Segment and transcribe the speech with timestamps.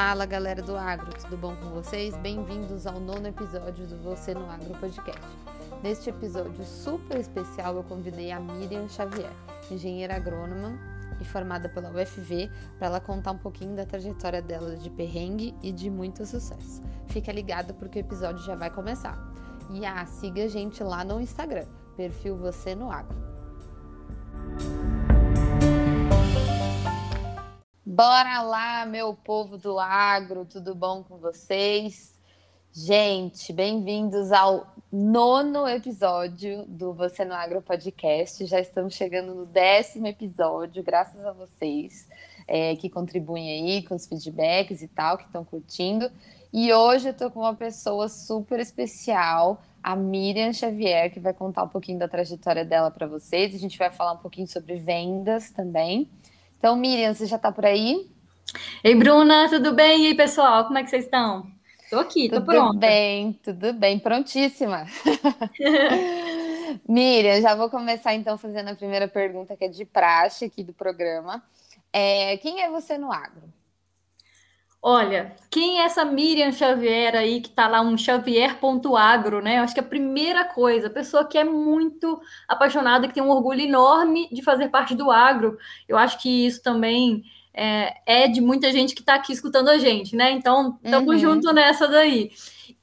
[0.00, 2.16] Fala galera do Agro, tudo bom com vocês?
[2.18, 5.20] Bem-vindos ao nono episódio do Você no Agro Podcast.
[5.82, 9.32] Neste episódio super especial, eu convidei a Miriam Xavier,
[9.68, 10.78] engenheira agrônoma
[11.20, 12.48] e formada pela UFV,
[12.78, 16.80] para ela contar um pouquinho da trajetória dela de perrengue e de muito sucesso.
[17.08, 19.18] Fica ligado porque o episódio já vai começar.
[19.68, 23.18] E ah, siga a gente lá no Instagram, perfil Você no Agro.
[27.90, 32.14] Bora lá, meu povo do agro, tudo bom com vocês?
[32.70, 38.44] Gente, bem-vindos ao nono episódio do Você no Agro Podcast.
[38.44, 42.06] Já estamos chegando no décimo episódio, graças a vocês
[42.46, 46.12] é, que contribuem aí com os feedbacks e tal, que estão curtindo.
[46.52, 51.62] E hoje eu tô com uma pessoa super especial, a Miriam Xavier, que vai contar
[51.62, 53.54] um pouquinho da trajetória dela para vocês.
[53.54, 56.06] A gente vai falar um pouquinho sobre vendas também.
[56.58, 58.10] Então, Miriam, você já está por aí?
[58.82, 60.04] Ei, Bruna, tudo bem?
[60.04, 61.46] E aí, pessoal, como é que vocês estão?
[61.84, 62.72] Estou aqui, estou pronta.
[62.72, 64.84] Tudo bem, tudo bem, prontíssima.
[66.86, 70.72] Miriam, já vou começar então fazendo a primeira pergunta, que é de praxe aqui do
[70.72, 71.42] programa.
[71.92, 73.44] É, quem é você no agro?
[74.80, 79.58] Olha, quem é essa Miriam Xavier aí que tá lá um Xavier.agro, né?
[79.58, 83.60] Eu acho que a primeira coisa, pessoa que é muito apaixonada, que tem um orgulho
[83.60, 85.58] enorme de fazer parte do agro.
[85.88, 89.78] Eu acho que isso também é, é de muita gente que está aqui escutando a
[89.78, 90.30] gente, né?
[90.30, 91.34] Então, estamos uhum.
[91.34, 92.30] junto nessa daí.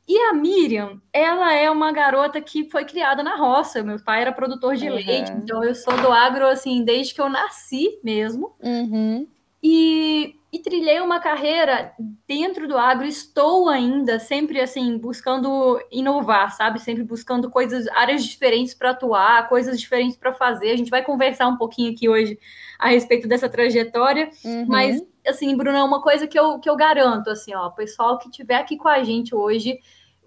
[0.08, 3.82] E a Miriam, ela é uma garota que foi criada na roça.
[3.82, 4.96] Meu pai era produtor de uhum.
[4.96, 8.54] leite, então eu sou do agro assim desde que eu nasci mesmo.
[8.62, 9.26] Uhum.
[9.68, 11.94] E e trilhei uma carreira
[12.26, 16.80] dentro do agro, estou ainda sempre assim buscando inovar, sabe?
[16.80, 20.72] Sempre buscando coisas, áreas diferentes para atuar, coisas diferentes para fazer.
[20.72, 22.40] A gente vai conversar um pouquinho aqui hoje
[22.80, 24.66] a respeito dessa trajetória, uhum.
[24.66, 28.30] mas assim, Bruna, uma coisa que eu, que eu garanto assim, ó, o pessoal que
[28.30, 29.78] estiver aqui com a gente hoje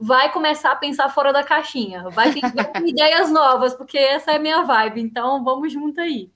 [0.00, 2.41] vai começar a pensar fora da caixinha, vai ter
[2.86, 5.00] ideias novas, porque essa é a minha vibe.
[5.00, 6.31] Então, vamos junto aí.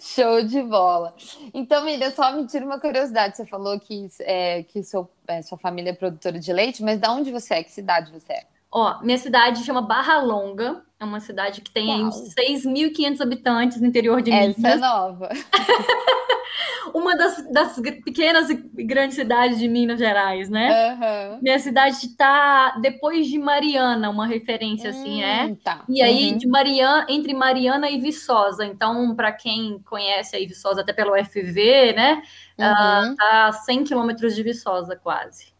[0.00, 1.14] Show de bola.
[1.54, 3.36] Então, Miriam, só me tira uma curiosidade.
[3.36, 7.08] Você falou que, é, que seu, é, sua família é produtora de leite, mas de
[7.08, 7.62] onde você é?
[7.62, 8.46] Que cidade você é?
[8.70, 14.22] Ó, minha cidade chama Barra Longa, é uma cidade que tem 6.500 habitantes no interior
[14.22, 14.56] de Minas.
[14.58, 15.28] Essa é nova.
[16.94, 18.54] uma das, das, pequenas e
[18.84, 20.92] grandes cidades de Minas Gerais, né?
[20.92, 21.38] Uhum.
[21.42, 25.46] Minha cidade está depois de Mariana, uma referência assim, é.
[25.46, 25.84] Hum, tá.
[25.88, 26.38] E aí uhum.
[26.38, 28.64] de Mariana, entre Mariana e Viçosa.
[28.64, 32.22] Então, para quem conhece aí Viçosa até pelo FV, né?
[32.58, 33.12] Uhum.
[33.12, 35.51] Uh, tá 100 quilômetros de Viçosa quase.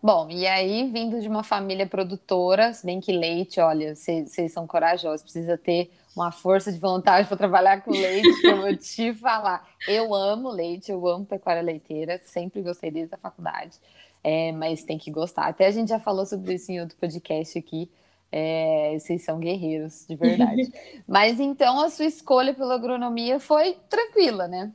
[0.00, 4.64] Bom, e aí, vindo de uma família produtora, se bem que leite, olha, vocês são
[4.64, 9.12] corajosos, precisa ter uma força de vontade para trabalhar com leite, que eu vou te
[9.18, 9.68] falar.
[9.88, 13.76] Eu amo leite, eu amo pecuária leiteira, sempre gostei desde a faculdade,
[14.22, 15.46] é, mas tem que gostar.
[15.46, 17.90] Até a gente já falou sobre isso em outro podcast aqui.
[18.30, 20.70] É, vocês são guerreiros, de verdade.
[21.08, 24.72] mas então a sua escolha pela agronomia foi tranquila, né?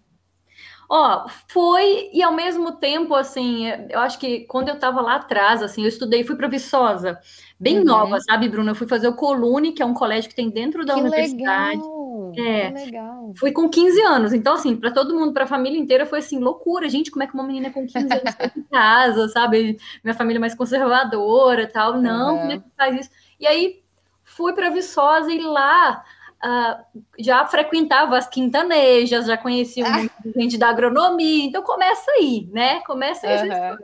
[0.96, 5.64] Ó, foi e ao mesmo tempo, assim, eu acho que quando eu estava lá atrás,
[5.64, 7.20] assim, eu estudei, fui para Viçosa,
[7.60, 7.84] bem uhum.
[7.84, 8.70] nova, sabe, Bruna?
[8.70, 11.78] Eu fui fazer o Colune, que é um colégio que tem dentro da que universidade.
[11.78, 13.34] Legal, é, que legal.
[13.36, 16.38] Fui com 15 anos, então, assim, para todo mundo, para a família inteira, foi assim,
[16.38, 19.80] loucura, gente, como é que uma menina com 15 anos foi em casa, sabe?
[20.04, 22.40] Minha família mais conservadora tal, não, uhum.
[22.40, 23.10] como é que faz isso?
[23.40, 23.82] E aí
[24.24, 26.04] fui para Viçosa e lá
[26.44, 30.32] uh, já frequentava as quintanejas, já conhecia ah.
[30.36, 32.82] gente da agronomia, então começa aí, né?
[32.82, 33.50] Começa aí.
[33.50, 33.78] Uhum.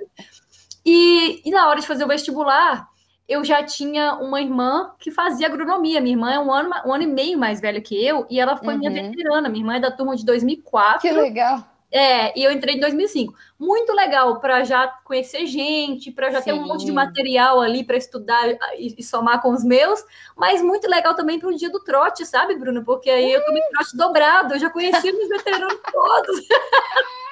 [0.85, 2.87] E, e na hora de fazer o vestibular,
[3.27, 6.01] eu já tinha uma irmã que fazia agronomia.
[6.01, 8.57] Minha irmã é um ano, um ano e meio mais velha que eu, e ela
[8.57, 8.79] foi uhum.
[8.79, 9.47] minha veterana.
[9.49, 11.01] Minha irmã é da turma de 2004.
[11.01, 11.63] Que legal!
[11.91, 13.33] É, e eu entrei em 2005.
[13.57, 16.51] Muito legal para já conhecer gente, para já Sim.
[16.51, 20.03] ter um monte de material ali para estudar e, e, somar com os meus,
[20.35, 22.83] mas muito legal também para o dia do trote, sabe, Bruno?
[22.85, 26.41] Porque aí eu tomei trote dobrado, eu já conheci os veteranos todos.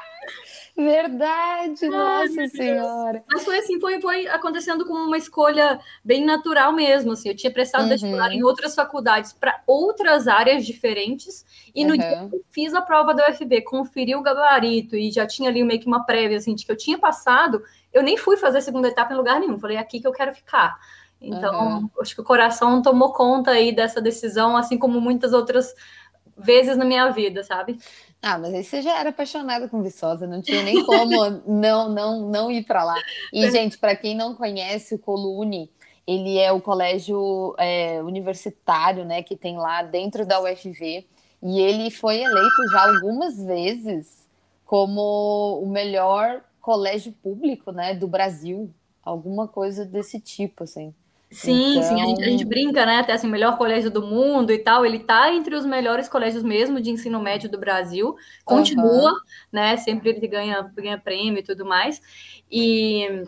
[0.78, 3.24] Verdade, nossa senhora.
[3.28, 7.30] Mas foi assim, foi, foi acontecendo com uma escolha bem natural mesmo, assim.
[7.30, 7.90] Eu tinha prestado uhum.
[7.90, 11.44] vestibular em outras faculdades para outras áreas diferentes
[11.78, 11.98] e no uhum.
[12.00, 15.64] dia que eu fiz a prova da UFB, conferi o gabarito e já tinha ali
[15.64, 17.62] meio que uma prévia assim de que eu tinha passado,
[17.94, 19.60] eu nem fui fazer a segunda etapa em lugar nenhum.
[19.60, 20.76] Falei é aqui que eu quero ficar.
[21.22, 21.90] Então, uhum.
[22.02, 25.72] acho que o coração tomou conta aí dessa decisão, assim como muitas outras
[26.36, 27.78] vezes na minha vida, sabe?
[28.24, 32.28] Ah, mas aí você já era apaixonada com Viçosa, não tinha nem como não não
[32.28, 32.96] não ir para lá.
[33.32, 33.52] E, é.
[33.52, 35.72] gente, para quem não conhece o Colune,
[36.08, 41.06] ele é o colégio é, universitário, né, que tem lá dentro da UFV,
[41.42, 44.28] e ele foi eleito já algumas vezes
[44.66, 48.70] como o melhor colégio público, né, do Brasil,
[49.04, 50.94] alguma coisa desse tipo, assim.
[51.30, 51.84] Sim, então...
[51.84, 53.00] sim, a gente, a gente, brinca, né?
[53.00, 54.86] Até assim, melhor colégio do mundo e tal.
[54.86, 58.16] Ele tá entre os melhores colégios mesmo de ensino médio do Brasil.
[58.46, 59.18] Continua, uhum.
[59.52, 59.76] né?
[59.76, 62.02] Sempre ele ganha, ganha prêmio e tudo mais.
[62.50, 63.26] E,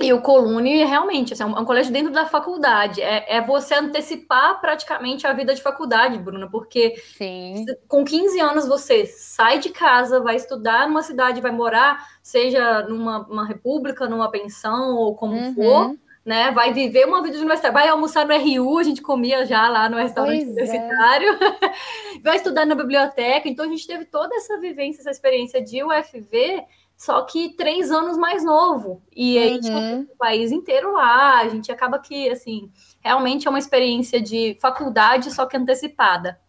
[0.00, 3.00] e o Colune, realmente, assim, é, um, é um colégio dentro da faculdade.
[3.00, 7.64] É, é você antecipar praticamente a vida de faculdade, Bruna, porque Sim.
[7.86, 13.46] com 15 anos você sai de casa, vai estudar numa cidade, vai morar, seja numa
[13.46, 15.54] república, numa pensão ou como uhum.
[15.54, 16.50] for né?
[16.52, 19.98] Vai viver uma vida universitária, vai almoçar no RU, a gente comia já lá no
[19.98, 20.50] restaurante pois é.
[20.50, 22.18] universitário, é.
[22.24, 23.48] vai estudar na biblioteca.
[23.48, 26.64] Então a gente teve toda essa vivência, essa experiência de UFV,
[26.96, 29.02] só que três anos mais novo.
[29.14, 30.02] E aí uhum.
[30.02, 31.40] o país inteiro lá.
[31.40, 32.70] A gente acaba que, assim,
[33.00, 36.40] realmente é uma experiência de faculdade, só que antecipada.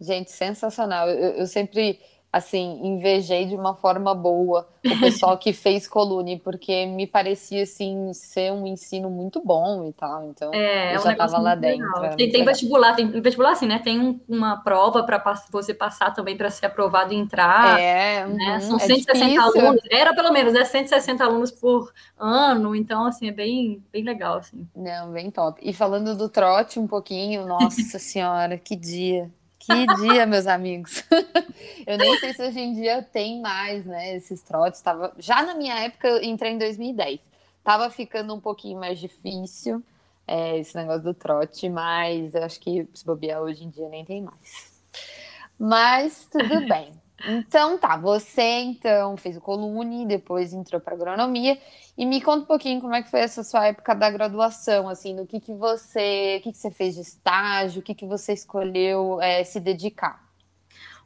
[0.00, 1.08] Gente, sensacional.
[1.08, 1.98] eu, eu sempre
[2.32, 8.12] assim, invejei de uma forma boa o pessoal que fez Colune, porque me parecia, assim,
[8.14, 11.54] ser um ensino muito bom e tal, então é, eu é um já estava lá
[11.54, 12.04] dentro.
[12.04, 16.14] É tem, tem vestibular, tem vestibular assim, né, tem um, uma prova para você passar
[16.14, 18.54] também para ser aprovado e entrar, é, né?
[18.54, 23.28] Uhum, são 160 é alunos, era pelo menos, né, 160 alunos por ano, então, assim,
[23.28, 24.68] é bem, bem legal, assim.
[24.74, 25.60] Não, bem top.
[25.62, 29.30] E falando do trote um pouquinho, nossa senhora, que dia,
[29.60, 31.04] que dia, meus amigos.
[31.86, 34.80] Eu nem sei se hoje em dia tem mais, né, esses trotes.
[34.80, 35.12] Tava...
[35.18, 37.20] Já na minha época, eu entrei em 2010.
[37.62, 39.82] Tava ficando um pouquinho mais difícil
[40.26, 44.04] é, esse negócio do trote, mas eu acho que se bobear hoje em dia nem
[44.04, 44.72] tem mais.
[45.58, 46.99] Mas tudo bem.
[47.26, 51.58] Então tá, você então fez o colune, depois entrou para agronomia
[51.96, 55.14] e me conta um pouquinho como é que foi essa sua época da graduação, assim,
[55.14, 58.32] no que que você, o que que você fez de estágio, o que que você
[58.32, 60.30] escolheu é, se dedicar.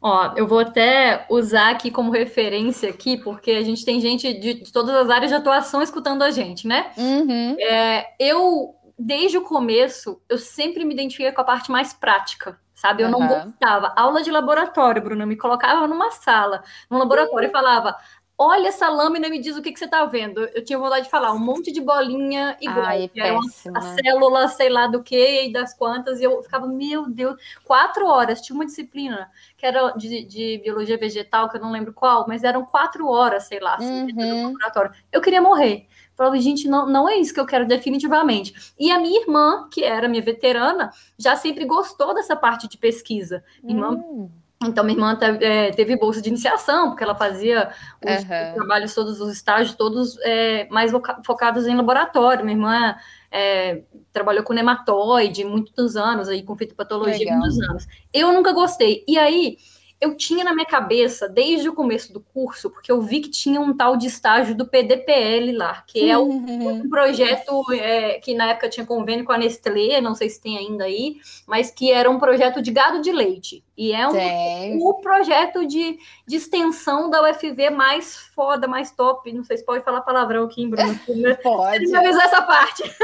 [0.00, 4.54] Ó, eu vou até usar aqui como referência aqui, porque a gente tem gente de,
[4.54, 6.92] de todas as áreas de atuação escutando a gente, né?
[6.96, 7.56] Uhum.
[7.58, 13.02] É, eu, desde o começo, eu sempre me identifiquei com a parte mais prática, sabe?
[13.02, 13.18] Eu uhum.
[13.18, 13.92] não gostava.
[13.96, 17.96] Aula de laboratório, Bruna, me colocava numa sala, num laboratório e falava:
[18.36, 20.40] olha essa lâmina e me diz o que, que você está vendo.
[20.54, 23.38] Eu tinha vontade de falar um monte de bolinha igual, Ai, era
[23.74, 28.06] a célula, sei lá do que e das quantas, e eu ficava, meu Deus, quatro
[28.06, 32.26] horas, tinha uma disciplina que era de, de biologia vegetal, que eu não lembro qual,
[32.26, 34.46] mas eram quatro horas, sei lá, assim, uhum.
[34.46, 34.92] laboratório.
[35.12, 35.86] Eu queria morrer.
[36.16, 38.72] Falava, gente, não, não é isso que eu quero definitivamente.
[38.78, 43.42] E a minha irmã, que era minha veterana, já sempre gostou dessa parte de pesquisa.
[43.62, 44.30] Minha irmã hum.
[44.68, 47.70] Então, minha irmã é, teve bolsa de iniciação, porque ela fazia
[48.02, 48.54] os uhum.
[48.54, 50.90] trabalhos todos, os estágios todos é, mais
[51.24, 52.44] focados em laboratório.
[52.44, 52.96] Minha irmã
[53.30, 53.82] é,
[54.12, 57.86] trabalhou com nematóide muitos anos, aí, com fitopatologia muitos anos.
[58.12, 59.04] Eu nunca gostei.
[59.06, 59.58] E aí,
[60.04, 63.60] eu tinha na minha cabeça, desde o começo do curso, porque eu vi que tinha
[63.60, 68.50] um tal de estágio do PDPL lá, que é um, um projeto é, que na
[68.50, 71.16] época tinha convênio com a Nestlé, não sei se tem ainda aí,
[71.46, 73.64] mas que era um projeto de gado de leite.
[73.76, 79.32] E é um, o projeto de, de extensão da UFV mais foda, mais top.
[79.32, 80.94] Não sei se pode falar palavrão aqui, Bruno.
[81.42, 81.96] pode.
[81.96, 82.82] avisar essa parte.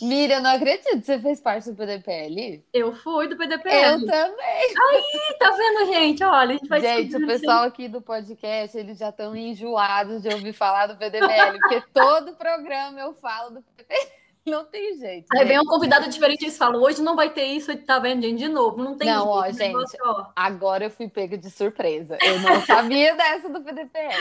[0.00, 2.64] Mira, não acredito que você fez parte do PDPL.
[2.72, 4.02] Eu fui do PDPL.
[4.02, 4.74] Eu também.
[4.80, 6.24] Aí, tá vendo, gente?
[6.24, 7.68] Olha, a gente vai Gente, o pessoal assim.
[7.68, 13.00] aqui do podcast, eles já estão enjoados de ouvir falar do PDPL, porque todo programa
[13.00, 14.16] eu falo do PDPL.
[14.46, 15.26] Não tem jeito.
[15.32, 18.22] Aí vem um convidado diferente e eles falam: hoje não vai ter isso, tá vendo,
[18.22, 18.38] gente?
[18.38, 18.80] De novo.
[18.80, 19.58] Não tem Não, jeito, ó, gente.
[19.58, 20.26] Negócio, ó.
[20.36, 22.16] Agora eu fui pega de surpresa.
[22.22, 24.14] Eu não sabia dessa do PDPL.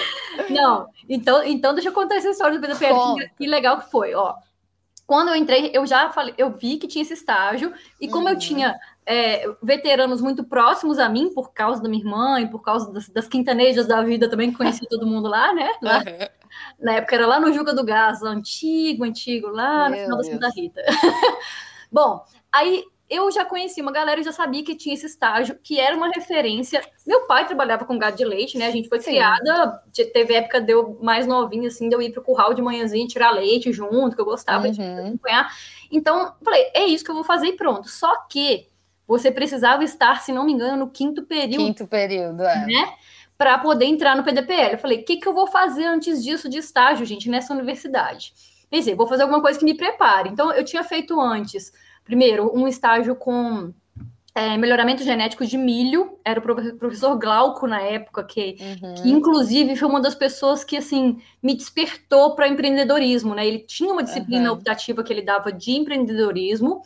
[0.49, 2.95] Não, então, então deixa eu contar essa história do PDPL.
[3.15, 4.33] Que, que legal que foi, ó
[5.07, 8.33] quando eu entrei, eu já falei, eu vi que tinha esse estágio, e como uhum.
[8.33, 12.61] eu tinha é, veteranos muito próximos a mim, por causa da minha irmã e por
[12.61, 15.69] causa das, das quintanejas da vida também, que conheci todo mundo lá, né?
[15.81, 16.45] Lá, uhum.
[16.79, 20.23] Na época era lá no Juca do Gás, antigo, antigo, lá Meu no final da
[20.23, 20.81] Santa Rita.
[21.91, 25.79] Bom, aí eu já conheci uma galera e já sabia que tinha esse estágio, que
[25.79, 26.81] era uma referência.
[27.05, 28.67] Meu pai trabalhava com gado de leite, né?
[28.67, 29.11] A gente foi Sim.
[29.11, 33.05] criada, teve época de eu mais novinha, assim, de eu ir pro curral de manhãzinha
[33.05, 34.71] tirar leite junto, que eu gostava uhum.
[34.71, 35.51] de acompanhar.
[35.91, 37.87] Então, falei, é isso que eu vou fazer e pronto.
[37.87, 38.67] Só que
[39.07, 41.63] você precisava estar, se não me engano, no quinto período.
[41.63, 42.65] Quinto período, é.
[42.65, 42.93] Né?
[43.37, 44.73] Para poder entrar no PDPL.
[44.73, 48.33] Eu falei, o que, que eu vou fazer antes disso de estágio, gente, nessa universidade?
[48.67, 50.29] Pensei, vou fazer alguma coisa que me prepare.
[50.29, 51.71] Então, eu tinha feito antes
[52.05, 53.73] primeiro, um estágio com
[54.35, 58.95] é, melhoramento genético de milho, era o professor Glauco na época, que, uhum.
[58.95, 63.47] que inclusive foi uma das pessoas que assim me despertou para empreendedorismo, né?
[63.47, 64.57] Ele tinha uma disciplina uhum.
[64.57, 66.81] optativa que ele dava de empreendedorismo.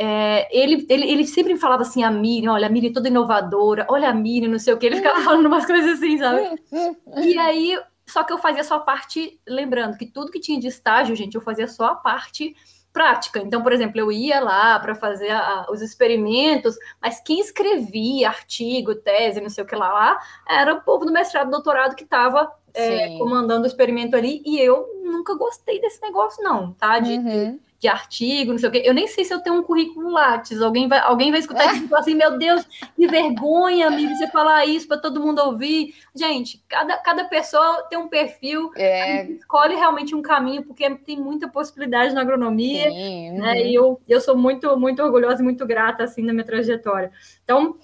[0.00, 3.86] É, ele, ele, ele sempre falava assim, a Miriam, olha, a Miriam é toda inovadora,
[3.90, 6.60] olha a Miriam, não sei o que, ele ficava falando umas coisas assim, sabe?
[7.22, 10.66] E aí só que eu fazia só a parte, lembrando que tudo que tinha de
[10.66, 12.56] estágio, gente, eu fazia só a parte
[12.92, 13.40] prática.
[13.40, 18.94] Então, por exemplo, eu ia lá para fazer a, os experimentos, mas quem escrevia artigo,
[18.94, 20.18] tese, não sei o que lá, lá
[20.48, 24.86] era o povo do mestrado, doutorado que estava é, comandando o experimento ali, e eu
[25.04, 26.98] nunca gostei desse negócio, não, tá?
[26.98, 28.82] De, uhum de artigo, não sei o quê.
[28.84, 30.60] Eu nem sei se eu tenho um currículo Lattes.
[30.60, 32.66] Alguém vai, alguém vai escutar isso e falar assim: meu Deus,
[32.96, 35.94] que vergonha, amigo, você falar isso para todo mundo ouvir.
[36.14, 39.30] Gente, cada, cada pessoa tem um perfil, é...
[39.30, 42.90] escolhe realmente um caminho, porque tem muita possibilidade na agronomia.
[42.90, 43.38] Sim, uhum.
[43.38, 43.62] né?
[43.62, 47.12] E eu, eu sou muito, muito orgulhosa e muito grata assim na minha trajetória.
[47.44, 47.76] Então,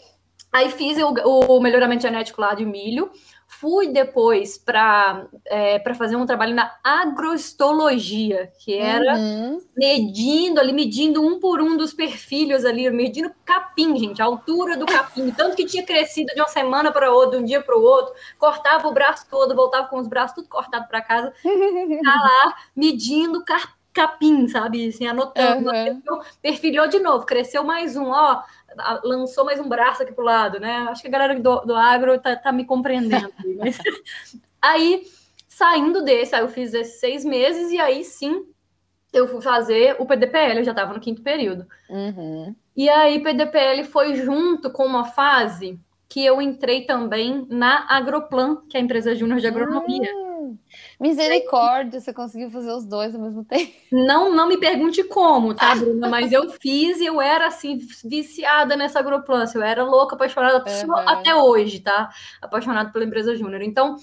[0.53, 3.13] aí fiz o, o melhoramento genético lá de milho.
[3.61, 9.61] Fui depois para é, fazer um trabalho na agrostologia, que era uhum.
[9.77, 14.87] medindo ali, medindo um por um dos perfilhos ali, medindo capim, gente, a altura do
[14.87, 17.83] capim, tanto que tinha crescido de uma semana para outra, de um dia para o
[17.83, 22.57] outro, cortava o braço todo, voltava com os braços tudo cortado para casa, tá lá
[22.75, 23.84] medindo capim,
[24.49, 24.89] sabe?
[24.89, 25.71] Assim, anotando.
[25.71, 26.21] Uhum.
[26.43, 28.43] Perfilhou de novo, cresceu mais um, ó
[29.05, 30.79] lançou mais um braço aqui pro lado, né?
[30.89, 33.33] Acho que a galera do, do agro tá, tá me compreendendo.
[33.59, 33.79] Mas...
[34.61, 35.03] aí,
[35.49, 38.47] saindo desse, aí eu fiz esses seis meses e aí sim
[39.13, 41.67] eu fui fazer o PDPL, eu já estava no quinto período.
[41.89, 42.55] Uhum.
[42.77, 48.77] E aí, PDPL foi junto com uma fase que eu entrei também na Agroplan, que
[48.77, 50.13] é a empresa júnior de agronomia.
[50.13, 50.34] Uhum.
[51.01, 53.73] Misericórdia, você conseguiu fazer os dois ao mesmo tempo.
[53.93, 56.09] Não, não me pergunte como, tá, Bruna?
[56.09, 59.59] Mas eu fiz e eu era assim, viciada nessa agroplância.
[59.59, 60.97] Eu era louca, apaixonada uhum.
[61.09, 62.11] até hoje, tá?
[62.41, 63.63] Apaixonada pela empresa Júnior.
[63.63, 63.97] Então,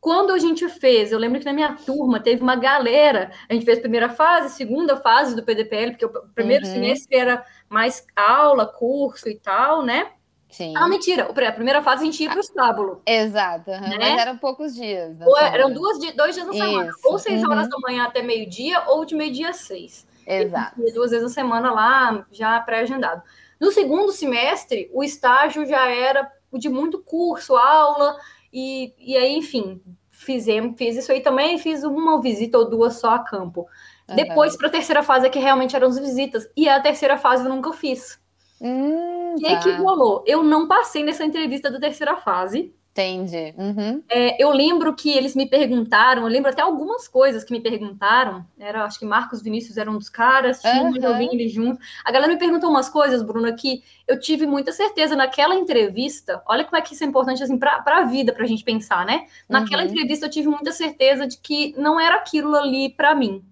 [0.00, 3.30] quando a gente fez, eu lembro que na minha turma teve uma galera.
[3.48, 6.72] A gente fez a primeira fase, segunda fase do PDPL, porque o primeiro uhum.
[6.72, 10.12] semestre era mais aula, curso e tal, né?
[10.48, 10.74] Sim.
[10.76, 11.24] Ah, mentira.
[11.24, 13.02] A primeira fase a gente ia para o estábulo.
[13.06, 13.70] Exato.
[13.70, 13.96] Né?
[13.98, 15.16] Mas eram poucos dias.
[15.20, 16.64] Ou eram duas, dois dias na Isso.
[16.64, 16.92] semana.
[17.04, 17.50] Ou seis uhum.
[17.50, 20.06] horas da manhã até meio-dia, ou de meio-dia a seis.
[20.26, 20.80] Exato.
[20.94, 23.22] duas vezes na semana lá, já pré-agendado.
[23.58, 28.16] No segundo semestre, o estágio já era de muito curso, aula,
[28.52, 33.10] e, e aí, enfim, fizemos, fiz isso aí também, fiz uma visita ou duas só
[33.14, 33.66] a campo.
[34.08, 34.16] Uhum.
[34.16, 36.48] Depois, para a terceira fase, é que realmente eram as visitas.
[36.56, 38.18] E a terceira fase eu nunca fiz.
[38.60, 39.60] Hum, o que, tá.
[39.60, 40.24] que rolou?
[40.26, 42.74] Eu não passei nessa entrevista da terceira fase.
[42.98, 43.54] Entendi.
[43.56, 44.02] Uhum.
[44.08, 48.44] É, eu lembro que eles me perguntaram, eu lembro até algumas coisas que me perguntaram.
[48.58, 51.06] Era, acho que Marcos Vinícius era um dos caras, tinha uhum.
[51.06, 51.78] alguém junto.
[52.04, 56.42] A galera me perguntou umas coisas, Bruna, que eu tive muita certeza naquela entrevista.
[56.44, 59.06] Olha como é que isso é importante assim, para a vida, para a gente pensar,
[59.06, 59.26] né?
[59.48, 59.90] Naquela uhum.
[59.90, 63.44] entrevista eu tive muita certeza de que não era aquilo ali para mim.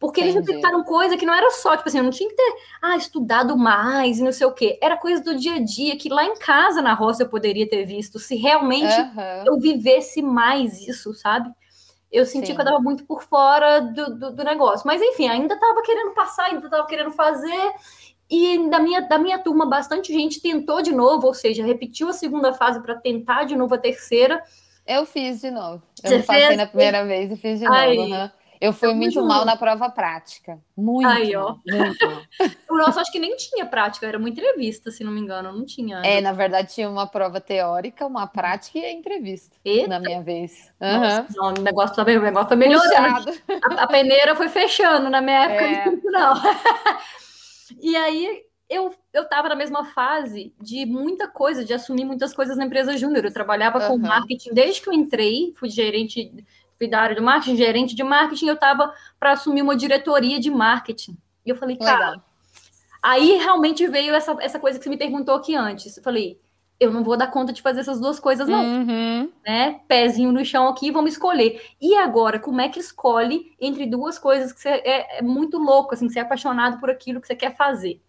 [0.00, 2.34] Porque eles me perguntaram coisa que não era só, tipo assim, eu não tinha que
[2.34, 4.78] ter ah, estudado mais e não sei o quê.
[4.80, 7.84] Era coisa do dia a dia que lá em casa, na roça, eu poderia ter
[7.84, 9.44] visto, se realmente uhum.
[9.46, 11.50] eu vivesse mais isso, sabe?
[12.10, 12.54] Eu senti Sim.
[12.54, 14.86] que eu estava muito por fora do, do, do, negócio.
[14.86, 17.72] Mas enfim, ainda estava querendo passar, ainda estava querendo fazer.
[18.28, 22.14] E da minha, da minha turma, bastante gente tentou de novo, ou seja, repetiu a
[22.14, 24.42] segunda fase para tentar de novo a terceira.
[24.86, 25.82] Eu fiz de novo.
[26.02, 26.56] Eu Você passei fez?
[26.56, 27.96] na primeira vez e fiz de Aí.
[27.98, 28.14] novo.
[28.14, 28.30] Uhum.
[28.60, 30.58] Eu fui muito mal na prova prática.
[30.76, 31.08] Muito.
[31.08, 31.56] Aí, ó.
[31.66, 32.28] Muito
[32.68, 35.64] o nosso acho que nem tinha prática, era uma entrevista, se não me engano, não
[35.64, 36.02] tinha.
[36.04, 39.56] É, na verdade tinha uma prova teórica, uma prática e a entrevista.
[39.64, 39.88] Eita.
[39.88, 40.70] Na minha vez.
[40.78, 41.26] Nossa, uhum.
[41.36, 43.32] não, o negócio tá, o negócio tá melhorando.
[43.62, 46.10] A, a, peneira foi fechando na minha época, é.
[46.10, 46.34] não.
[47.80, 52.56] e aí eu, eu tava na mesma fase de muita coisa, de assumir muitas coisas
[52.56, 53.24] na empresa júnior.
[53.24, 53.88] Eu trabalhava uhum.
[53.88, 56.32] com marketing desde que eu entrei, fui gerente
[56.80, 60.50] fui da área do marketing, gerente de marketing, eu estava para assumir uma diretoria de
[60.50, 61.14] marketing.
[61.44, 62.10] E eu falei, cara.
[62.10, 62.24] Legal.
[63.02, 65.96] Aí realmente veio essa, essa coisa que você me perguntou aqui antes.
[65.96, 66.40] Eu falei,
[66.78, 68.62] eu não vou dar conta de fazer essas duas coisas, não.
[68.62, 69.30] Uhum.
[69.46, 69.80] Né?
[69.86, 71.60] Pezinho no chão aqui, vamos escolher.
[71.80, 75.94] E agora, como é que escolhe entre duas coisas que você é, é muito louco,
[75.94, 78.00] assim, que você é apaixonado por aquilo que você quer fazer?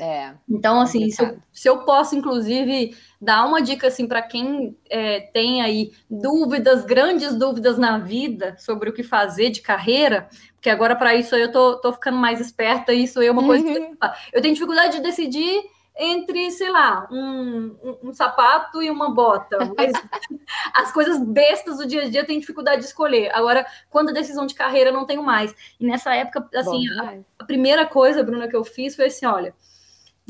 [0.00, 0.32] É.
[0.48, 5.20] Então, assim, se eu, se eu, posso, inclusive, dar uma dica assim para quem é,
[5.20, 10.96] tem aí dúvidas, grandes dúvidas na vida sobre o que fazer de carreira, porque agora
[10.96, 13.74] para isso eu tô, tô ficando mais esperta, isso é uma coisa uhum.
[13.74, 13.98] que
[14.32, 15.60] eu tenho dificuldade de decidir
[15.98, 19.58] entre, sei lá, um, um, um sapato e uma bota.
[19.76, 19.92] Mas
[20.72, 23.30] as coisas bestas do dia a dia eu tenho dificuldade de escolher.
[23.34, 25.54] Agora, quando a decisão de carreira, não tenho mais.
[25.78, 29.54] E nessa época, assim, a, a primeira coisa, Bruna, que eu fiz foi assim: olha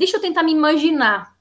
[0.01, 1.35] deixa eu tentar me imaginar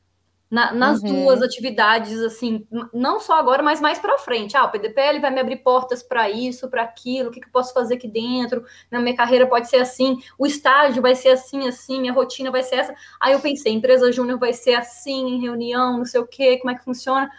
[0.50, 1.24] na, nas uhum.
[1.24, 4.54] duas atividades, assim, não só agora, mas mais para frente.
[4.54, 7.52] Ah, o PDPL vai me abrir portas para isso, para aquilo, o que, que eu
[7.52, 11.66] posso fazer aqui dentro, na minha carreira pode ser assim, o estágio vai ser assim,
[11.66, 12.94] assim, minha rotina vai ser essa.
[13.18, 16.70] Aí eu pensei, empresa júnior vai ser assim, em reunião, não sei o quê, como
[16.70, 17.30] é que funciona.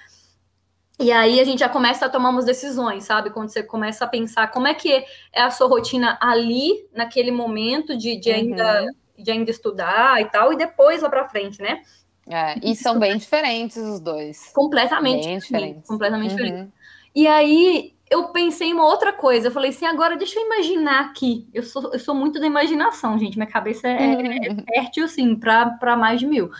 [0.99, 3.29] E aí a gente já começa a tomar umas decisões, sabe?
[3.29, 7.95] Quando você começa a pensar como é que é a sua rotina ali, naquele momento
[7.95, 8.89] de, de, ainda, uhum.
[9.21, 11.81] De ainda estudar e tal, e depois lá para frente, né?
[12.27, 14.51] É, e são bem diferentes os dois.
[14.53, 15.25] Completamente.
[15.25, 15.87] Bem diferentes.
[15.87, 16.37] Completamente uhum.
[16.37, 16.73] diferentes.
[17.13, 19.47] E aí eu pensei em uma outra coisa.
[19.47, 21.47] Eu falei assim, agora deixa eu imaginar aqui.
[21.53, 23.37] Eu sou, eu sou muito da imaginação, gente.
[23.37, 24.25] Minha cabeça é, uhum.
[24.31, 26.51] é fértil, assim, para mais de mil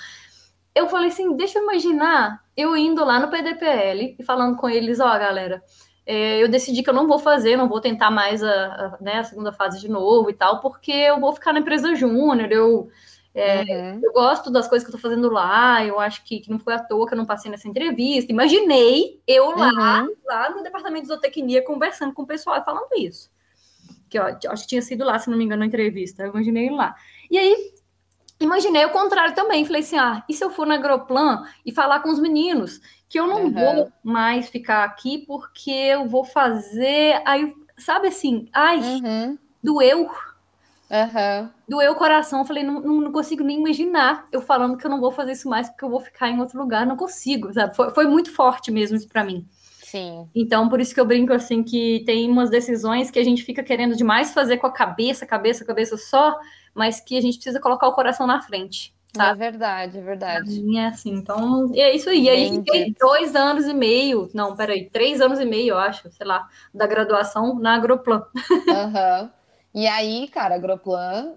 [0.74, 5.00] eu falei assim, deixa eu imaginar eu indo lá no PDPL e falando com eles,
[5.00, 5.62] ó, oh, galera, é,
[6.06, 9.24] eu decidi que eu não vou fazer, não vou tentar mais a, a, né, a
[9.24, 12.90] segunda fase de novo e tal, porque eu vou ficar na empresa júnior, eu,
[13.34, 14.02] é, uhum.
[14.04, 16.74] eu gosto das coisas que eu tô fazendo lá, eu acho que, que, não foi
[16.74, 18.32] à toa que eu não passei nessa entrevista.
[18.32, 20.16] Imaginei eu lá, uhum.
[20.26, 23.30] lá no departamento de zootecnia, conversando com o pessoal e falando isso.
[24.10, 26.24] Que ó, acho que tinha sido lá, se não me engano, na entrevista.
[26.24, 26.94] Eu imaginei lá.
[27.30, 27.74] E aí
[28.42, 29.64] Imaginei o contrário também.
[29.64, 33.20] Falei assim: ah, e se eu for na Agroplan e falar com os meninos que
[33.20, 33.52] eu não uhum.
[33.52, 37.22] vou mais ficar aqui porque eu vou fazer.
[37.26, 39.38] Aí, sabe assim, ai, uhum.
[39.62, 40.10] doeu.
[40.90, 41.50] Uhum.
[41.68, 42.44] Doeu o coração.
[42.46, 45.70] Falei, não, não, consigo nem imaginar eu falando que eu não vou fazer isso mais
[45.70, 46.86] porque eu vou ficar em outro lugar.
[46.86, 47.76] Não consigo, sabe?
[47.76, 49.46] Foi, foi muito forte mesmo isso para mim.
[49.92, 50.30] Sim.
[50.34, 53.62] Então, por isso que eu brinco assim que tem umas decisões que a gente fica
[53.62, 56.40] querendo demais fazer com a cabeça, cabeça, cabeça só,
[56.74, 58.94] mas que a gente precisa colocar o coração na frente.
[59.14, 59.30] Tá?
[59.30, 60.78] É verdade, é verdade.
[60.78, 62.24] É assim, então é isso aí.
[62.24, 66.10] E aí fiquei dois anos e meio, não, peraí, três anos e meio, eu acho,
[66.12, 68.24] sei lá, da graduação na Agroplan.
[68.70, 69.22] Aham.
[69.24, 69.42] Uhum.
[69.74, 71.34] E aí, cara, Agroplan,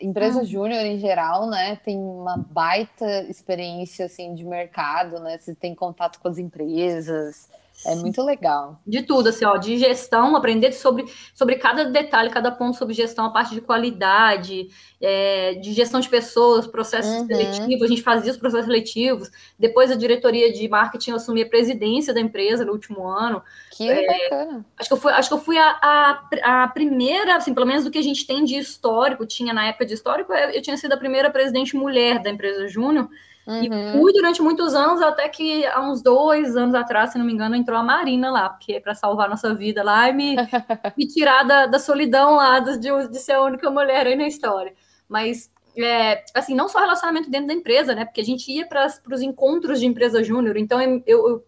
[0.00, 0.44] empresa hum.
[0.44, 6.18] júnior em geral, né, tem uma baita experiência, assim, de mercado, né, você tem contato
[6.18, 7.48] com as empresas,
[7.86, 8.80] é muito legal.
[8.86, 13.26] De tudo, assim, ó, de gestão, aprender sobre, sobre cada detalhe, cada ponto sobre gestão,
[13.26, 14.68] a parte de qualidade,
[15.00, 17.26] é, de gestão de pessoas, processos uhum.
[17.26, 19.30] seletivos, a gente fazia os processos seletivos.
[19.58, 23.42] Depois a diretoria de marketing assumia a presidência da empresa no último ano.
[23.70, 24.66] Que é, bacana.
[24.76, 27.84] Acho que eu fui, acho que eu fui a, a, a, primeira, assim, pelo menos
[27.84, 30.92] do que a gente tem de histórico, tinha na época de histórico, eu tinha sido
[30.94, 33.08] a primeira presidente mulher da empresa Júnior.
[33.48, 33.62] Uhum.
[33.62, 37.32] E fui durante muitos anos, até que há uns dois anos atrás, se não me
[37.32, 40.36] engano, entrou a Marina lá, porque é para salvar nossa vida lá e me,
[40.98, 44.74] me tirar da, da solidão lá de, de ser a única mulher aí na história.
[45.08, 48.04] Mas é, assim, não só relacionamento dentro da empresa, né?
[48.04, 51.44] Porque a gente ia para os encontros de empresa júnior, então eu, eu,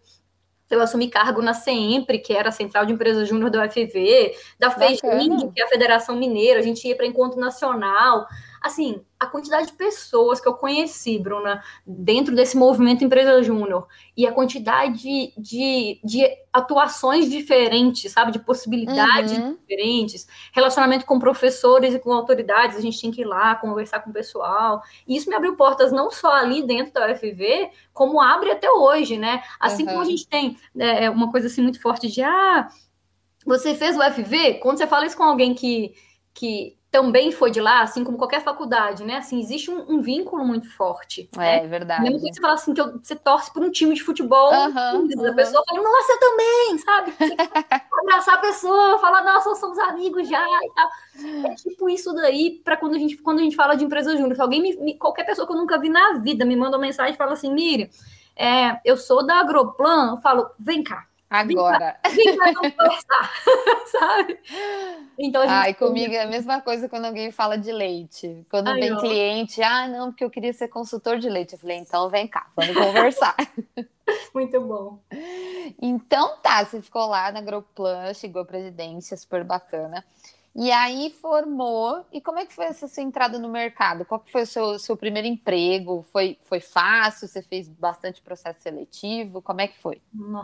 [0.71, 4.71] eu, assumi cargo na sempre que era a Central de Empresa Júnior da UFV, da
[4.71, 8.25] FEGING, que é a Federação Mineira, a gente ia para encontro nacional
[8.61, 14.27] assim, a quantidade de pessoas que eu conheci, Bruna, dentro desse movimento Empresa Júnior, e
[14.27, 19.55] a quantidade de, de atuações diferentes, sabe, de possibilidades uhum.
[19.55, 24.11] diferentes, relacionamento com professores e com autoridades, a gente tinha que ir lá conversar com
[24.11, 28.51] o pessoal, e isso me abriu portas não só ali dentro da UFV, como abre
[28.51, 29.41] até hoje, né?
[29.59, 29.89] Assim uhum.
[29.89, 32.69] como a gente tem é, uma coisa assim muito forte de, ah,
[33.43, 35.95] você fez o UFV, quando você fala isso com alguém que,
[36.31, 39.15] que também foi de lá, assim como qualquer faculdade, né?
[39.15, 41.29] Assim, existe um, um vínculo muito forte.
[41.35, 41.67] É, né?
[41.67, 42.03] verdade.
[42.03, 45.33] Mesmo que você fala assim, que você torce por um time de futebol, uhum, a
[45.33, 47.13] pessoa fala, nossa, eu também, sabe?
[48.01, 50.89] abraçar a pessoa, falar, nossa, nós somos amigos já e tal.
[51.49, 54.35] É tipo isso daí, para quando a gente quando a gente fala de empresa júnior.
[54.35, 56.85] Se alguém me, me, qualquer pessoa que eu nunca vi na vida me manda uma
[56.85, 57.87] mensagem e fala assim, Miriam,
[58.35, 61.97] é, eu sou da Agroplan, eu falo, vem cá, Agora.
[62.13, 63.31] Vem cá, conversar,
[63.87, 64.37] sabe?
[65.17, 68.45] Então, Ai, comigo é a mesma coisa quando alguém fala de leite.
[68.51, 68.99] Quando Ai, vem ó.
[68.99, 71.53] cliente, ah, não, porque eu queria ser consultor de leite.
[71.53, 73.33] Eu falei, então vem cá, vamos conversar.
[74.35, 74.99] Muito bom.
[75.81, 80.03] Então tá, você ficou lá na Agroplan, chegou a presidência, super bacana.
[80.53, 82.05] E aí formou.
[82.11, 84.03] E como é que foi essa sua entrada no mercado?
[84.03, 86.05] Qual foi o seu, seu primeiro emprego?
[86.11, 87.27] Foi, foi fácil?
[87.27, 89.41] Você fez bastante processo seletivo?
[89.41, 90.01] Como é que foi?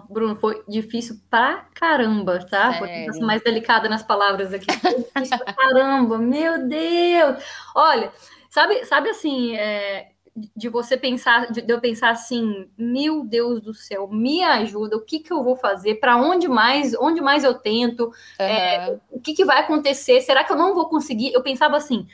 [0.10, 2.80] Bruno, foi difícil pra caramba, tá?
[2.80, 4.72] Vou mais delicada nas palavras aqui.
[4.80, 7.44] Foi difícil pra caramba, meu Deus!
[7.76, 8.12] Olha,
[8.50, 10.12] sabe, sabe assim, é,
[10.56, 15.20] de você pensar, de eu pensar assim, meu Deus do céu, me ajuda, o que
[15.20, 18.46] que eu vou fazer, para onde mais, onde mais eu tento, uhum.
[18.46, 21.34] é, o que que vai acontecer, será que eu não vou conseguir?
[21.34, 22.08] Eu pensava assim,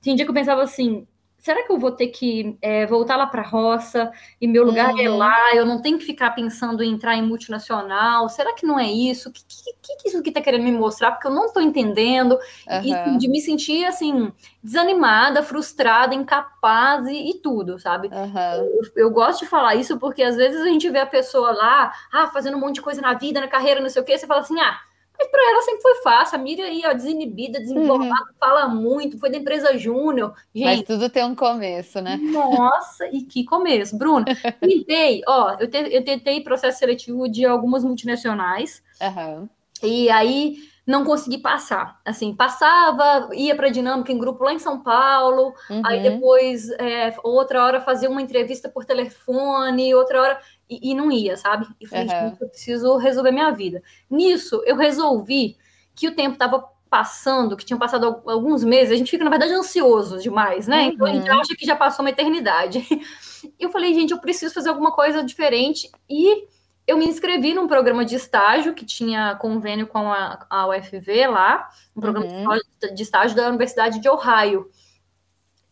[0.00, 1.06] tinha dia que eu pensava assim,
[1.40, 4.90] será que eu vou ter que é, voltar lá para a roça e meu lugar
[4.90, 5.00] é uhum.
[5.00, 5.54] é lá?
[5.54, 8.28] Eu não tenho que ficar pensando em entrar em multinacional?
[8.28, 9.30] Será que não é isso?
[9.30, 11.12] O que, que, que, isso que está querendo me mostrar?
[11.12, 12.38] Porque eu não estou entendendo.
[12.68, 13.14] Uhum.
[13.14, 14.30] E de me sentir assim,
[14.62, 18.08] desanimada, frustrada, incapaz e, e tudo, sabe?
[18.08, 18.70] Uhum.
[18.94, 21.92] Eu, eu, gosto de falar isso porque às vezes a gente vê a pessoa lá,
[22.12, 24.26] ah, fazendo um monte de coisa na vida, na carreira, não sei o quê, você
[24.26, 24.78] fala assim, ah
[25.20, 26.38] Mas para ela sempre foi fácil.
[26.38, 28.38] A Miriam ia desinibida, desembolada, uhum.
[28.38, 30.32] fala muito, foi da empresa Júnior.
[30.54, 32.16] Mas tudo tem um começo, né?
[32.16, 33.98] Nossa, e que começo.
[33.98, 34.24] Bruno,
[34.58, 38.82] tentei, ó, eu, te, eu tentei processo seletivo de algumas multinacionais.
[39.02, 39.46] Uhum.
[39.82, 40.56] E aí
[40.86, 42.00] não consegui passar.
[42.02, 45.82] Assim, passava, ia para dinâmica em grupo lá em São Paulo, uhum.
[45.84, 51.10] aí depois, é, outra hora, fazia uma entrevista por telefone, outra hora, e, e não
[51.10, 51.66] ia, sabe?
[51.80, 52.36] E falei, uhum.
[52.40, 53.82] eu preciso resolver minha vida.
[54.08, 55.56] Nisso, eu resolvi
[55.94, 59.52] que o tempo estava passando, que tinham passado alguns meses, a gente fica, na verdade,
[59.52, 60.86] ansioso demais, né?
[60.86, 60.92] Uhum.
[60.92, 61.40] Então a gente uhum.
[61.40, 62.86] acha que já passou uma eternidade.
[63.58, 66.46] Eu falei, gente, eu preciso fazer alguma coisa diferente e
[66.86, 71.70] eu me inscrevi num programa de estágio que tinha convênio com a, a UFV lá,
[71.96, 72.94] um programa uhum.
[72.94, 74.70] de estágio da Universidade de Ohio.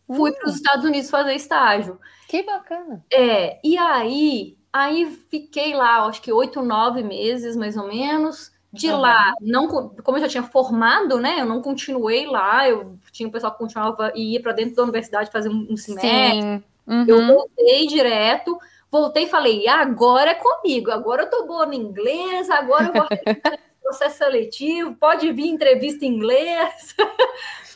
[0.07, 0.55] Fui para os hum.
[0.55, 1.99] Estados Unidos fazer estágio.
[2.27, 3.05] Que bacana.
[3.13, 8.51] É, e aí, aí fiquei lá, acho que oito, nove meses, mais ou menos.
[8.71, 8.99] De uhum.
[8.99, 11.37] lá, não, como eu já tinha formado, né?
[11.39, 14.83] Eu não continuei lá, eu tinha o pessoal que continuava e ia para dentro da
[14.83, 16.63] universidade fazer um, um semestre.
[16.85, 17.05] Uhum.
[17.07, 18.59] Eu voltei direto,
[18.91, 23.07] voltei e falei, agora é comigo, agora eu tô boa no inglês, agora eu vou
[23.81, 26.95] processo seletivo, pode vir entrevista em inglês.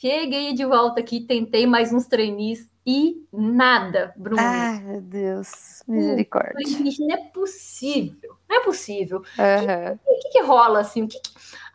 [0.00, 4.40] Cheguei de volta aqui, tentei mais uns trainees e nada, Bruno.
[4.40, 6.54] Ai, meu Deus, misericórdia.
[7.00, 9.18] Não é possível, não é possível.
[9.18, 9.92] Uhum.
[9.94, 11.08] O que, que, que, rola assim?
[11.08, 11.30] Que que...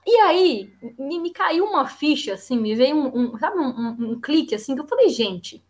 [0.08, 4.12] E aí, me, me, caiu uma ficha, assim, me veio um, um sabe, um, um,
[4.12, 5.62] um clique, assim, que eu falei, gente,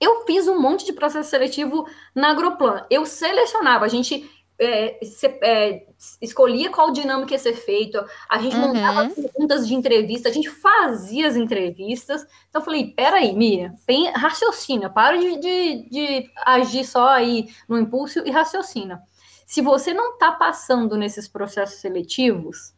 [0.00, 2.84] eu fiz um monte de processo seletivo na Agroplan.
[2.90, 5.86] Eu selecionava, a gente é, se, é,
[6.20, 8.68] escolhia qual dinâmica ia ser feito, a gente uhum.
[8.68, 12.26] montava perguntas de entrevista, a gente fazia as entrevistas.
[12.48, 17.78] Então eu falei, peraí, Miriam, bem, raciocina, para de, de, de, agir só aí no
[17.78, 19.00] impulso e raciocina.
[19.46, 22.74] Se você não está passando nesses processos seletivos,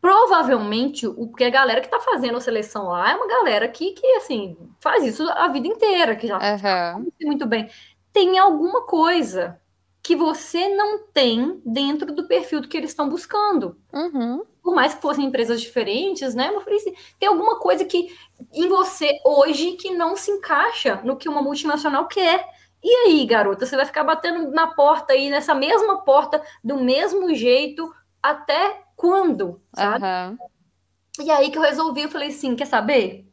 [0.00, 3.92] provavelmente o que a galera que está fazendo a seleção lá é uma galera que,
[3.92, 7.10] que assim, faz isso a vida inteira, que já uhum.
[7.22, 7.68] muito bem.
[8.12, 9.58] Tem alguma coisa
[10.04, 13.78] que você não tem dentro do perfil do que eles estão buscando.
[13.90, 14.44] Uhum.
[14.62, 16.50] Por mais que fossem empresas diferentes, né?
[16.52, 18.14] Eu falei assim, tem alguma coisa que
[18.52, 22.46] em você hoje que não se encaixa no que uma multinacional quer.
[22.82, 27.34] E aí, garota, você vai ficar batendo na porta aí, nessa mesma porta, do mesmo
[27.34, 27.90] jeito,
[28.22, 30.04] até quando, sabe?
[30.04, 31.24] Uhum.
[31.24, 33.26] E aí que eu resolvi, eu falei assim, quer saber?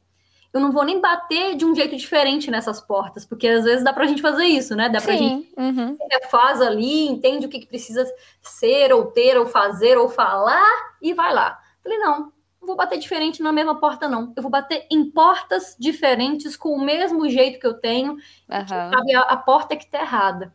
[0.54, 3.94] Eu não vou nem bater de um jeito diferente nessas portas, porque às vezes dá
[3.94, 4.90] pra gente fazer isso, né?
[4.90, 5.18] Dá pra Sim.
[5.18, 5.98] gente uhum.
[6.30, 8.06] faz ali, entende o que, que precisa
[8.42, 10.68] ser, ou ter, ou fazer, ou falar,
[11.02, 11.58] e vai lá.
[11.82, 14.34] Falei, não, não vou bater diferente na mesma porta, não.
[14.36, 18.14] Eu vou bater em portas diferentes, com o mesmo jeito que eu tenho.
[18.14, 18.68] Uhum.
[18.68, 20.54] Sabe, a, a porta é que tá errada.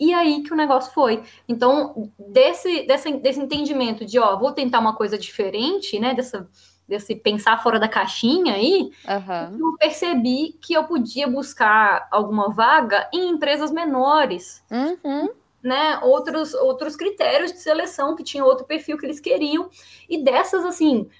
[0.00, 1.22] E aí que o negócio foi.
[1.48, 6.14] Então, desse, desse, desse entendimento de, ó, vou tentar uma coisa diferente, né?
[6.14, 6.48] Dessa,
[6.88, 9.58] desse pensar fora da caixinha aí, uhum.
[9.58, 14.64] eu percebi que eu podia buscar alguma vaga em empresas menores.
[14.70, 15.28] Uhum.
[15.60, 19.68] Né, outros, outros critérios de seleção que tinha outro perfil que eles queriam,
[20.08, 21.10] e dessas, assim,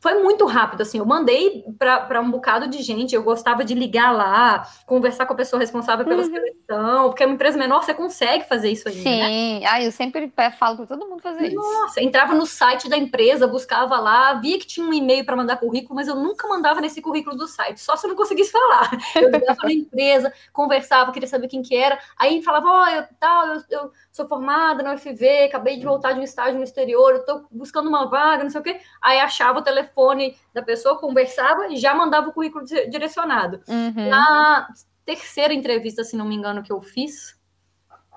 [0.00, 4.12] foi muito rápido, assim, eu mandei para um bocado de gente, eu gostava de ligar
[4.12, 6.30] lá, conversar com a pessoa responsável pela uhum.
[6.30, 9.02] seleção, porque é uma empresa menor, você consegue fazer isso aí, né?
[9.02, 9.66] Sim, né?
[9.66, 11.80] ah, eu sempre falo para todo mundo fazer Nossa, isso.
[11.80, 15.56] Nossa, entrava no site da empresa, buscava lá, via que tinha um e-mail para mandar
[15.56, 18.90] currículo, mas eu nunca mandava nesse currículo do site, só se eu não conseguisse falar.
[19.16, 23.04] Eu ligava na empresa, conversava, queria saber quem que era, aí falava, ó, oh, eu
[23.18, 27.12] tal, eu, eu sou formada na UFV, acabei de voltar de um estágio no exterior,
[27.12, 30.62] eu tô buscando uma vaga, não sei o quê, aí achava o telefone telefone da
[30.62, 33.60] pessoa, conversava e já mandava o currículo direcionado.
[33.68, 34.08] Uhum.
[34.08, 34.68] Na
[35.04, 37.38] terceira entrevista, se não me engano, que eu fiz,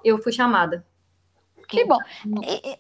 [0.04, 0.86] eu fui chamada.
[1.68, 2.00] Que bom.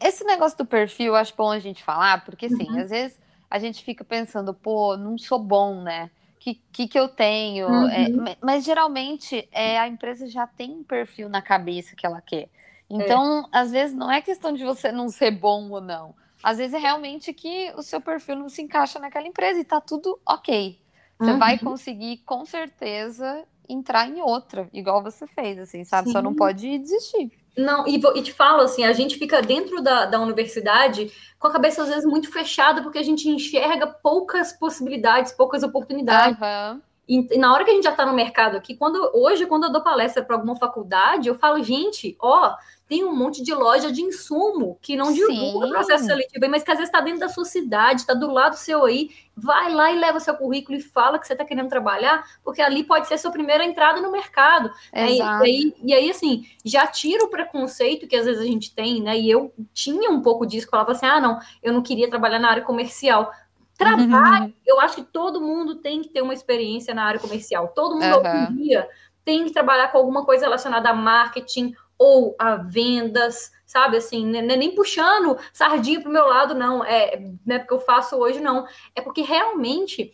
[0.02, 2.82] Esse negócio do perfil, eu acho bom a gente falar, porque assim, uhum.
[2.82, 6.10] às vezes a gente fica pensando, pô, não sou bom, né?
[6.40, 7.68] Que, que, que, eu tenho?
[7.68, 7.90] Uhum.
[7.90, 12.50] É, mas geralmente é, a empresa já tem um perfil na cabeça que ela quer.
[12.90, 13.60] Então, é.
[13.60, 16.16] às vezes, não é questão de você não ser bom ou não.
[16.44, 19.82] Às vezes é realmente que o seu perfil não se encaixa naquela empresa e tá
[19.82, 20.80] tudo ok.
[21.20, 21.40] Você uhum.
[21.40, 26.08] vai conseguir, com certeza, entrar em outra, igual você fez, assim, sabe?
[26.08, 26.14] Sim.
[26.14, 27.32] Só não pode desistir.
[27.58, 31.52] Não, e, e, te falo assim, a gente fica dentro da, da universidade com a
[31.52, 36.40] cabeça às vezes muito fechada, porque a gente enxerga poucas possibilidades, poucas oportunidades.
[36.40, 36.82] Uhum.
[37.08, 39.72] E, na hora que a gente já está no mercado aqui, quando hoje, quando eu
[39.72, 42.56] dou palestra para alguma faculdade, eu falo, gente, ó,
[42.90, 46.72] tem um monte de loja de insumo que não divulga o processo seletivo, mas que
[46.72, 49.12] às vezes está dentro da sua cidade, está do lado seu aí.
[49.38, 52.84] Vai lá e leva seu currículo e fala que você está querendo trabalhar, porque ali
[52.84, 54.72] pode ser a sua primeira entrada no mercado.
[54.92, 59.04] E, aí, e aí, assim, já tira o preconceito que às vezes a gente tem,
[59.04, 59.20] né?
[59.20, 62.50] E eu tinha um pouco disso, falava assim: ah, não, eu não queria trabalhar na
[62.50, 63.32] área comercial.
[63.78, 64.54] Trabalho, uhum.
[64.66, 67.68] eu acho que todo mundo tem que ter uma experiência na área comercial.
[67.68, 68.16] Todo mundo, uhum.
[68.16, 68.90] algum dia,
[69.24, 73.98] tem que trabalhar com alguma coisa relacionada a marketing ou a vendas, sabe?
[73.98, 76.84] Assim, né, é nem puxando sardinha para o meu lado, não.
[76.84, 78.66] É, não é porque eu faço hoje, não.
[78.96, 80.12] É porque realmente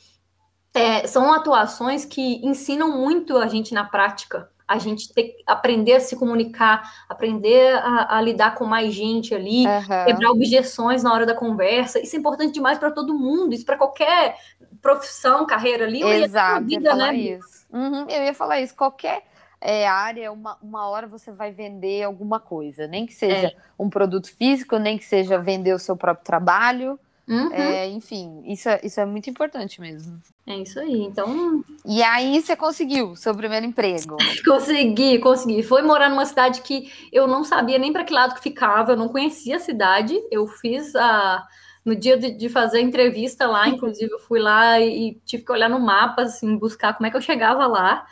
[0.73, 5.99] é, são atuações que ensinam muito a gente na prática a gente ter aprender a
[5.99, 10.05] se comunicar, aprender a, a lidar com mais gente ali, uhum.
[10.05, 11.99] quebrar objeções na hora da conversa.
[11.99, 14.35] Isso é importante demais para todo mundo, isso para qualquer
[14.81, 16.01] profissão, carreira ali.
[16.01, 17.15] Exato, vida, eu ia né?
[17.15, 17.65] isso.
[17.71, 18.75] Uhum, eu ia falar isso.
[18.75, 19.23] Qualquer
[19.61, 23.55] é, área, uma, uma hora você vai vender alguma coisa, nem que seja é.
[23.77, 26.99] um produto físico, nem que seja vender o seu próprio trabalho.
[27.27, 27.51] Uhum.
[27.51, 30.19] É, enfim, isso é, isso é muito importante mesmo.
[30.45, 31.63] É isso aí, então.
[31.83, 34.15] E aí você conseguiu seu primeiro emprego?
[34.45, 35.63] consegui, consegui.
[35.63, 38.97] Foi morar numa cidade que eu não sabia nem para que lado que ficava, eu
[38.97, 40.15] não conhecia a cidade.
[40.29, 41.43] Eu fiz a.
[41.85, 45.51] No dia de, de fazer a entrevista lá, inclusive, eu fui lá e, tive que
[45.51, 48.05] olhar no mapa, assim, buscar como é que eu chegava lá.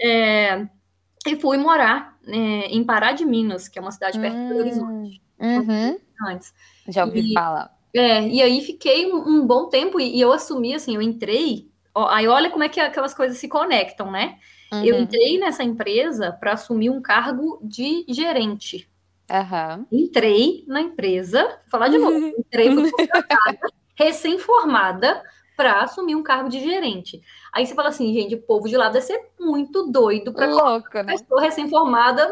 [0.00, 0.66] É,
[1.26, 4.56] e fui morar é, em Pará de Minas, que é uma cidade perto hum, do
[4.56, 5.22] Horizonte.
[5.38, 5.98] Uhum.
[6.26, 6.54] Antes.
[6.88, 7.70] Já ouvi e, falar.
[7.94, 11.70] É, e aí fiquei um, um bom tempo e, e, eu assumi, assim, eu entrei.
[11.94, 14.38] Ó, aí olha como é que aquelas coisas se conectam, né?
[14.72, 14.84] Uhum.
[14.84, 18.88] Eu entrei nessa empresa para assumir um cargo de gerente.
[19.32, 19.86] Uhum.
[19.90, 22.68] Entrei na empresa, vou falar de novo, entrei
[23.94, 25.22] recém-formada
[25.56, 27.20] para assumir um cargo de gerente.
[27.52, 31.02] Aí você fala assim, gente, o povo de lá deve ser muito doido para colocar
[31.02, 31.12] né?
[31.12, 32.28] pessoa recém-formada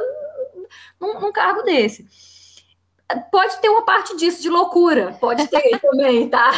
[1.00, 2.06] num, num cargo desse
[3.30, 6.50] pode ter uma parte disso de loucura, pode ter também, tá?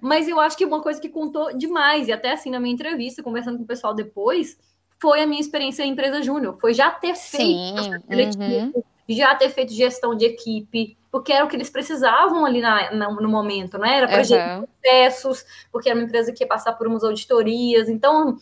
[0.00, 3.22] Mas eu acho que uma coisa que contou demais, e até assim na minha entrevista,
[3.22, 4.56] conversando com o pessoal depois,
[5.00, 6.56] foi a minha experiência em empresa júnior.
[6.60, 8.82] Foi já ter feito uhum.
[9.08, 13.10] Já ter feito gestão de equipe, porque era o que eles precisavam ali na, na
[13.10, 13.98] no momento, né?
[13.98, 14.66] Era para uhum.
[14.66, 17.88] processos, porque era uma empresa que ia passar por umas auditorias.
[17.88, 18.36] Então,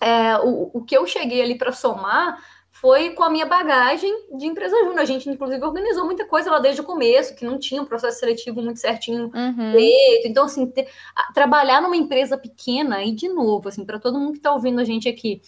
[0.00, 2.38] é, o, o que eu cheguei ali para somar
[2.80, 5.00] foi com a minha bagagem de empresa júnior.
[5.00, 8.20] A gente, inclusive, organizou muita coisa lá desde o começo, que não tinha um processo
[8.20, 9.72] seletivo muito certinho uhum.
[9.72, 10.28] feito.
[10.28, 14.32] Então, assim, ter, a, trabalhar numa empresa pequena, e de novo, assim, para todo mundo
[14.32, 15.42] que está ouvindo a gente aqui,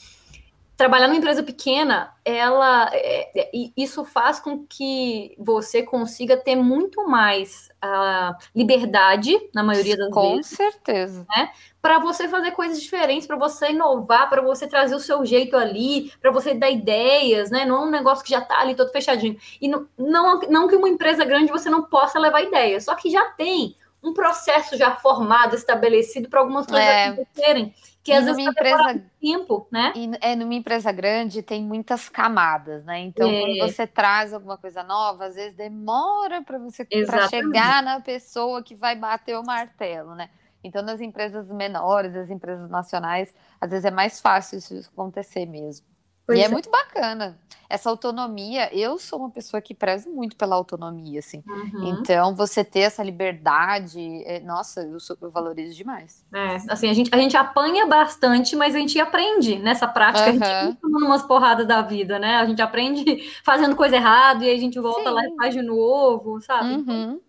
[0.80, 7.06] trabalhar numa empresa pequena, ela é, é, isso faz com que você consiga ter muito
[7.06, 10.56] mais uh, liberdade, na maioria das com vezes.
[10.56, 11.26] Com certeza.
[11.28, 11.50] Né?
[11.82, 16.14] Para você fazer coisas diferentes, para você inovar, para você trazer o seu jeito ali,
[16.18, 17.66] para você dar ideias, né?
[17.66, 19.36] Não é um negócio que já está ali todo fechadinho.
[19.60, 23.10] E não, não, não que uma empresa grande você não possa levar ideias, só que
[23.10, 27.06] já tem um processo já formado, estabelecido para algumas coisas é.
[27.08, 27.74] acontecerem.
[28.02, 29.92] Que às vezes empresa tempo, né?
[29.94, 32.98] E é numa empresa grande tem muitas camadas, né?
[33.00, 33.40] Então é.
[33.40, 38.62] quando você traz alguma coisa nova, às vezes demora para você para chegar na pessoa
[38.62, 40.30] que vai bater o martelo, né?
[40.64, 45.86] Então nas empresas menores, as empresas nacionais, às vezes é mais fácil isso acontecer mesmo.
[46.30, 47.36] Pois e é, é, muito bacana.
[47.68, 51.42] Essa autonomia, eu sou uma pessoa que prezo muito pela autonomia, assim.
[51.46, 51.88] Uhum.
[51.88, 56.24] Então, você ter essa liberdade, é, nossa, eu, sou, eu, valorizo demais.
[56.32, 60.30] É, assim, a gente, a gente apanha bastante, mas a gente aprende nessa prática.
[60.30, 60.42] Uhum.
[60.42, 62.36] A gente toma umas porradas da vida, né?
[62.36, 63.04] A gente aprende
[63.44, 65.14] fazendo coisa errada e aí a gente volta Sim.
[65.14, 66.74] lá e faz de novo, sabe?
[66.74, 67.20] Uhum.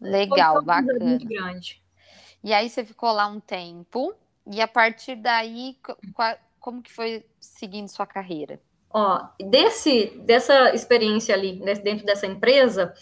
[0.00, 1.04] Legal, bacana.
[1.04, 1.82] Muito grande.
[2.42, 4.14] E aí você ficou lá um tempo,
[4.50, 5.76] e a partir daí,
[6.60, 8.60] como que foi seguindo sua carreira?
[8.92, 12.92] Ó, desse, dessa experiência ali, dentro dessa empresa,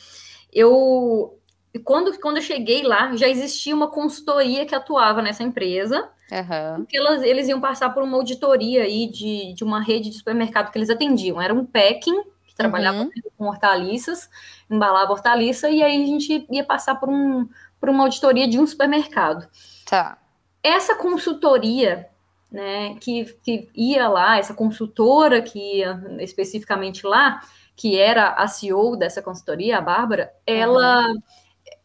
[0.52, 1.38] eu
[1.84, 6.08] quando, quando eu cheguei lá, já existia uma consultoria que atuava nessa empresa.
[6.30, 6.76] Uhum.
[6.76, 10.70] Porque elas, eles iam passar por uma auditoria aí de, de uma rede de supermercado
[10.70, 11.40] que eles atendiam.
[11.40, 13.10] Era um packing, que trabalhava uhum.
[13.36, 14.28] com hortaliças,
[14.70, 17.48] embalava hortaliça, e aí a gente ia passar por, um,
[17.80, 19.48] por uma auditoria de um supermercado.
[19.86, 20.18] Tá.
[20.62, 22.08] Essa consultoria
[22.50, 27.40] né, que, que ia lá, essa consultora que ia especificamente lá,
[27.76, 31.22] que era a CEO dessa consultoria, a Bárbara, ela uhum.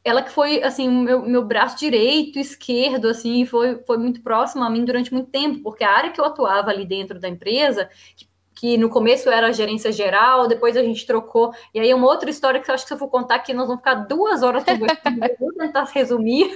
[0.04, 4.70] ela que foi assim meu, meu braço direito, esquerdo, assim, foi, foi muito próximo a
[4.70, 8.28] mim durante muito tempo, porque a área que eu atuava ali dentro da empresa, que,
[8.56, 12.08] que no começo era a gerência geral, depois a gente trocou, e aí é uma
[12.08, 14.42] outra história que eu acho que se eu for contar aqui, nós vamos ficar duas
[14.42, 16.56] horas conversando, vou tentar resumir.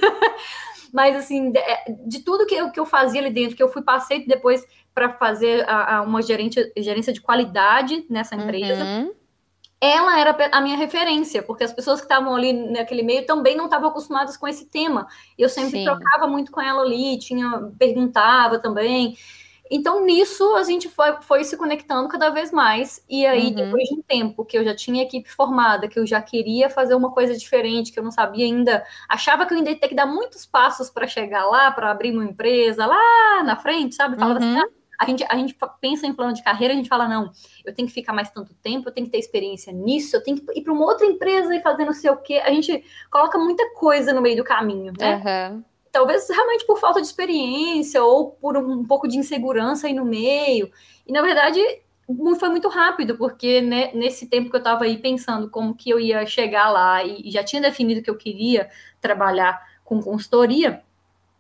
[0.94, 3.70] Mas, assim, de, é, de, tudo que eu, que eu fazia ali dentro, que eu
[3.70, 8.84] fui passei depois para fazer a, a uma gerente, gerência de qualidade nessa empresa.
[8.84, 9.14] Uhum.
[9.80, 13.66] Ela era a minha referência, porque as pessoas que estavam ali naquele meio também não
[13.66, 15.08] estavam acostumadas com esse tema.
[15.38, 15.86] Eu sempre Sim.
[15.86, 19.16] trocava muito com ela ali, tinha perguntava também.
[19.72, 23.04] Então, nisso, a gente foi, foi se conectando cada vez mais.
[23.10, 23.56] E aí, uhum.
[23.56, 26.96] depois de um tempo que eu já tinha equipe formada, que eu já queria fazer
[26.96, 29.96] uma coisa diferente, que eu não sabia ainda, achava que eu ainda ia ter que
[29.96, 34.18] dar muitos passos para chegar lá, para abrir uma empresa lá na frente, sabe?
[34.18, 34.62] Falava assim, uhum.
[34.62, 37.32] assim, ah, a gente, a gente pensa em plano de carreira, a gente fala, não,
[37.64, 40.38] eu tenho que ficar mais tanto tempo, eu tenho que ter experiência nisso, eu tenho
[40.38, 42.42] que ir para uma outra empresa e fazer não sei o quê.
[42.44, 45.52] A gente coloca muita coisa no meio do caminho, né?
[45.54, 45.64] Uhum
[45.98, 50.72] talvez realmente por falta de experiência ou por um pouco de insegurança aí no meio.
[51.08, 51.60] E na verdade
[52.40, 56.00] foi muito rápido, porque né, nesse tempo que eu estava aí pensando como que eu
[56.00, 58.70] ia chegar lá e, já tinha definido que eu queria
[59.02, 60.84] trabalhar com consultoria,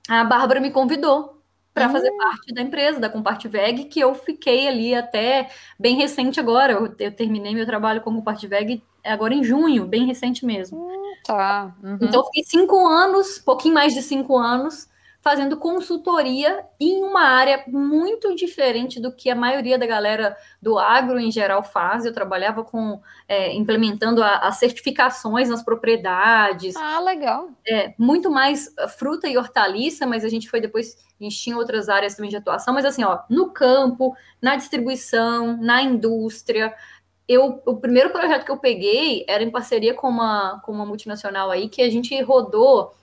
[0.10, 1.37] a Bárbara me convidou
[1.78, 2.18] para fazer hum.
[2.18, 6.74] parte da empresa, da Compartiveg, que eu fiquei ali até bem recente agora.
[6.74, 10.80] Eu, eu terminei meu trabalho com Compartiveg agora em junho, bem recente mesmo.
[10.80, 11.76] Hum, tá.
[11.84, 11.98] Uhum.
[12.02, 14.88] Então, fiquei cinco anos, pouquinho mais de cinco anos,
[15.28, 21.20] fazendo consultoria em uma área muito diferente do que a maioria da galera do agro
[21.20, 22.06] em geral faz.
[22.06, 26.78] Eu trabalhava com é, implementando as certificações nas propriedades.
[26.78, 27.50] Ah, legal.
[27.68, 31.90] É, muito mais fruta e hortaliça, mas a gente foi depois, a gente tinha outras
[31.90, 36.74] áreas também de atuação, mas assim, ó, no campo, na distribuição, na indústria
[37.28, 41.52] eu, o primeiro projeto que eu peguei era em parceria com uma, com uma multinacional
[41.52, 42.94] aí, que a gente rodou,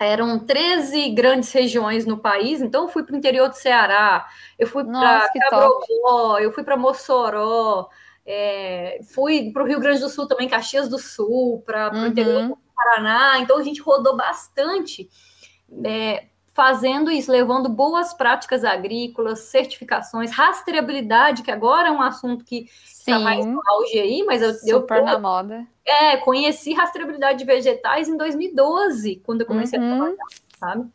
[0.00, 4.26] eram 13 grandes regiões no país, então eu fui para o interior do Ceará,
[4.58, 7.86] eu fui para Cabrobó, eu fui para Mossoró,
[8.24, 12.04] é, fui para o Rio Grande do Sul também, Caxias do Sul, para uhum.
[12.04, 15.10] o interior do Paraná, então a gente rodou bastante,
[15.84, 22.68] é, fazendo isso, levando boas práticas agrícolas, certificações, rastreabilidade, que agora é um assunto que
[22.84, 25.66] está mais no auge aí, mas eu, Super eu na moda.
[25.84, 29.86] É, conheci rastreabilidade de vegetais em 2012, quando eu comecei uhum.
[29.86, 30.26] a trabalhar,
[30.58, 30.90] sabe?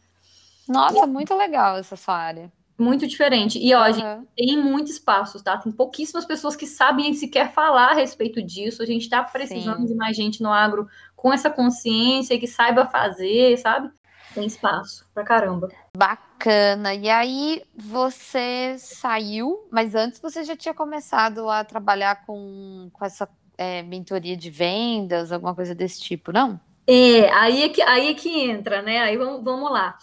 [0.68, 2.52] Nossa, muito legal essa sua área.
[2.78, 3.58] Muito diferente.
[3.58, 3.84] E, ó, uhum.
[3.84, 5.58] a gente tem muito espaço, tá?
[5.58, 8.84] Tem pouquíssimas pessoas que sabem sequer falar a respeito disso.
[8.84, 9.86] A gente está precisando Sim.
[9.86, 13.90] de mais gente no agro com essa consciência e que saiba fazer, sabe?
[14.36, 15.70] Tem espaço pra caramba.
[15.96, 16.94] Bacana.
[16.94, 23.30] E aí você saiu, mas antes você já tinha começado a trabalhar com, com essa
[23.58, 26.60] é, mentoria de vendas, alguma coisa desse tipo, não?
[26.86, 29.00] É, aí é que, aí é que entra, né?
[29.00, 29.98] Aí vamos, vamos lá.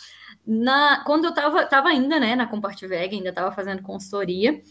[0.46, 4.62] Na, quando eu tava, tava ainda, né, na Compartiveg, ainda tava fazendo consultoria,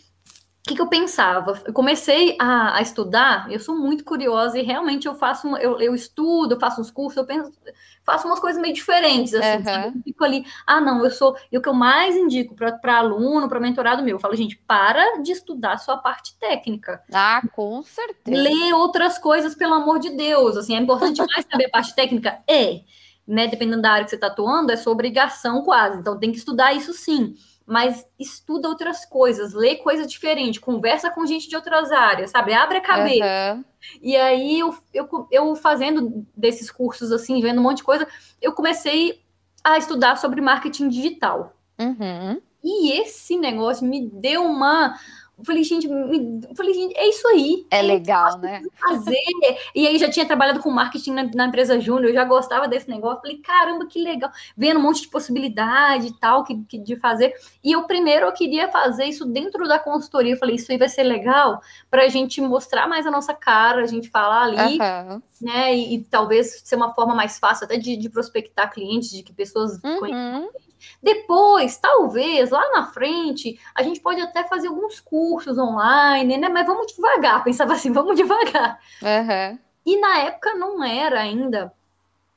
[0.62, 1.60] o que, que, eu pensava?
[1.65, 5.95] Eu comecei a, a, estudar, eu sou muito curiosa e realmente eu faço, eu, eu
[5.95, 7.52] estudo, eu faço uns cursos, eu penso,
[8.04, 9.86] faço umas coisas meio diferentes, assim, uhum.
[9.86, 13.50] Eu fico ali, ah, não, eu sou, e o que eu mais indico para aluno,
[13.50, 17.02] para mentorado meu, eu falo, gente, para de estudar sua parte técnica.
[17.12, 18.39] Ah, com certeza.
[18.39, 22.38] Lê outras coisas, pelo amor de Deus, assim, é importante mais saber a parte técnica?
[22.47, 22.82] É,
[23.28, 26.38] né, dependendo da área que você está atuando, é sua obrigação quase, então tem que
[26.38, 31.91] estudar isso sim mas estuda outras coisas, lê coisa diferente, conversa com gente de outras
[31.91, 32.54] áreas, sabe?
[32.54, 33.56] Abre a cabeça.
[33.56, 33.65] Uhum.
[34.02, 38.08] E aí, eu, eu, eu fazendo desses cursos, assim, vendo um monte de coisa,
[38.41, 39.21] eu comecei
[39.63, 41.56] a estudar sobre marketing digital.
[41.80, 42.41] Uhum.
[42.63, 45.00] E esse negócio me deu uma
[45.41, 46.41] eu falei, gente, me...
[46.56, 47.65] falei, gente, é isso aí.
[47.71, 48.62] É legal, né?
[48.80, 49.17] Fazer.
[49.73, 52.88] e aí já tinha trabalhado com marketing na, na empresa Júnior, eu já gostava desse
[52.88, 53.21] negócio.
[53.21, 54.30] Falei, caramba, que legal.
[54.56, 57.34] Vendo um monte de possibilidade e tal que, que, de fazer.
[57.63, 60.34] E eu primeiro eu queria fazer isso dentro da consultoria.
[60.34, 63.82] Eu falei, isso aí vai ser legal para a gente mostrar mais a nossa cara,
[63.82, 65.21] a gente falar ali, uhum.
[65.41, 65.75] né?
[65.75, 69.34] E, e, talvez ser uma forma mais fácil até de, de prospectar clientes, de que
[69.34, 69.99] pessoas uhum.
[69.99, 70.49] conheçam
[71.02, 76.50] depois, talvez, lá na frente, a gente pode até fazer alguns cursos online, né?
[76.50, 78.80] Mas vamos devagar, pensava assim, vamos devagar.
[79.02, 79.60] Uhum.
[79.86, 81.74] E na época não era ainda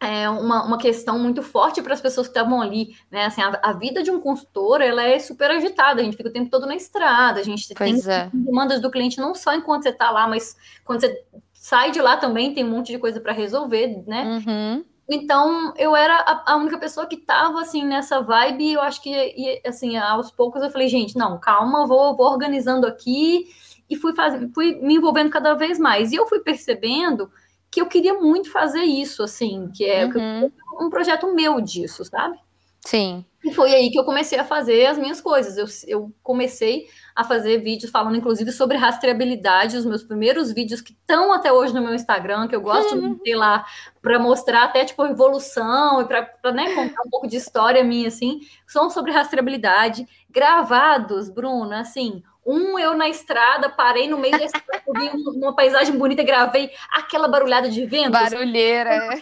[0.00, 3.26] é, uma, uma questão muito forte para as pessoas que estavam ali, né?
[3.26, 6.32] Assim, a, a, vida de um consultor, ela é super agitada, a gente fica o
[6.32, 8.30] tempo todo na estrada, a gente pois tem é.
[8.32, 12.16] demandas do cliente não só enquanto você está lá, mas quando você sai de lá
[12.16, 14.42] também tem um monte de coisa para resolver, né?
[14.46, 14.84] Uhum.
[15.08, 19.02] Então, eu era a, a, única pessoa que tava, assim, nessa vibe, e eu acho
[19.02, 23.46] que, e, assim, aos poucos eu falei, gente, não, calma, vou, vou organizando aqui,
[23.88, 26.10] e fui, fazendo, fui me envolvendo cada vez mais.
[26.10, 27.30] E eu fui percebendo
[27.70, 30.50] que eu queria muito fazer isso, assim, que é uhum.
[30.80, 32.38] um projeto meu disso, sabe?
[32.80, 33.24] Sim.
[33.44, 35.56] E foi aí que eu comecei a fazer as minhas coisas.
[35.56, 39.76] Eu, eu comecei a fazer vídeos falando, inclusive, sobre rastreabilidade.
[39.76, 43.14] Os meus primeiros vídeos que estão até hoje no meu Instagram, que eu gosto de
[43.22, 43.64] ter lá
[44.02, 48.40] para mostrar até, tipo, evolução e para né, contar um pouco de história minha, assim,
[48.66, 50.06] são sobre rastreabilidade.
[50.28, 55.96] Gravados, Bruna, assim, um eu na estrada, parei no meio da estrada, vi uma paisagem
[55.96, 58.10] bonita, gravei aquela barulhada de vento.
[58.10, 59.20] Barulheira, é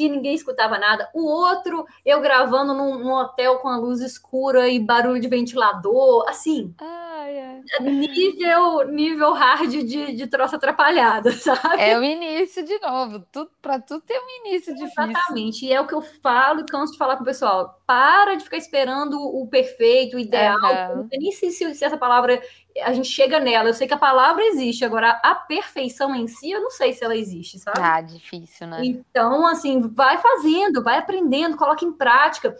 [0.00, 1.10] que ninguém escutava nada.
[1.12, 6.26] O outro, eu gravando num, num, hotel com a luz escura e barulho de ventilador,
[6.26, 6.74] assim.
[6.80, 7.82] É.
[7.82, 11.82] Nível, nível hard de, de troça atrapalhada, sabe?
[11.82, 13.26] É o início de novo.
[13.30, 15.10] Tudo, para tudo ter um início difícil.
[15.10, 15.66] Exatamente.
[15.66, 17.78] E é o que eu falo e canso de falar com o pessoal.
[17.86, 20.96] Para de ficar esperando o perfeito, o ideal.
[20.96, 21.08] Uhum.
[21.12, 22.40] nem sei se, se essa palavra
[22.82, 23.68] a gente chega nela.
[23.68, 27.04] Eu sei que a palavra existe, agora a perfeição em si, eu não sei se
[27.04, 27.80] ela existe, sabe?
[27.80, 28.80] Ah, difícil, né?
[28.84, 32.56] Então, assim, vai fazendo, vai aprendendo, coloca em prática,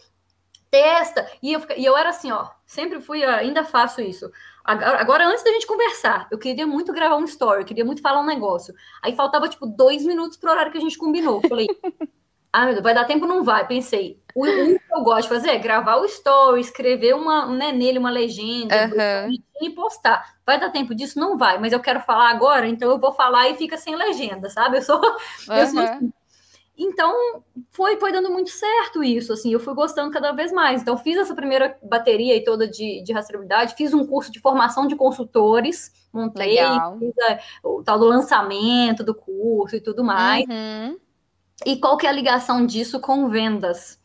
[0.71, 1.31] testa.
[1.43, 4.31] E eu, e eu era assim, ó, sempre fui, ainda faço isso.
[4.65, 8.21] Agora, agora, antes da gente conversar, eu queria muito gravar um story, queria muito falar
[8.21, 8.75] um negócio.
[9.03, 11.41] Aí faltava, tipo, dois minutos pro horário que a gente combinou.
[11.49, 11.67] Falei,
[12.53, 13.27] ah, meu Deus, vai dar tempo?
[13.27, 13.67] Não vai.
[13.67, 17.73] Pensei, o, o que eu gosto de fazer é gravar o story, escrever uma, né,
[17.73, 19.35] nele uma legenda uhum.
[19.61, 20.37] e postar.
[20.47, 21.19] Vai dar tempo disso?
[21.19, 24.49] Não vai, mas eu quero falar agora, então eu vou falar e fica sem legenda,
[24.49, 24.79] sabe?
[24.79, 25.55] Eu sou, uhum.
[25.55, 26.13] eu sou assim.
[26.83, 27.15] Então,
[27.73, 30.81] foi, foi dando muito certo isso, assim, eu fui gostando cada vez mais.
[30.81, 34.87] Então, fiz essa primeira bateria aí toda de, de rastreabilidade, fiz um curso de formação
[34.87, 36.57] de consultores, montei,
[36.99, 40.47] fiz a, o tal do lançamento do curso e tudo mais.
[40.49, 40.99] Uhum.
[41.67, 44.00] E qual que é a ligação disso com vendas?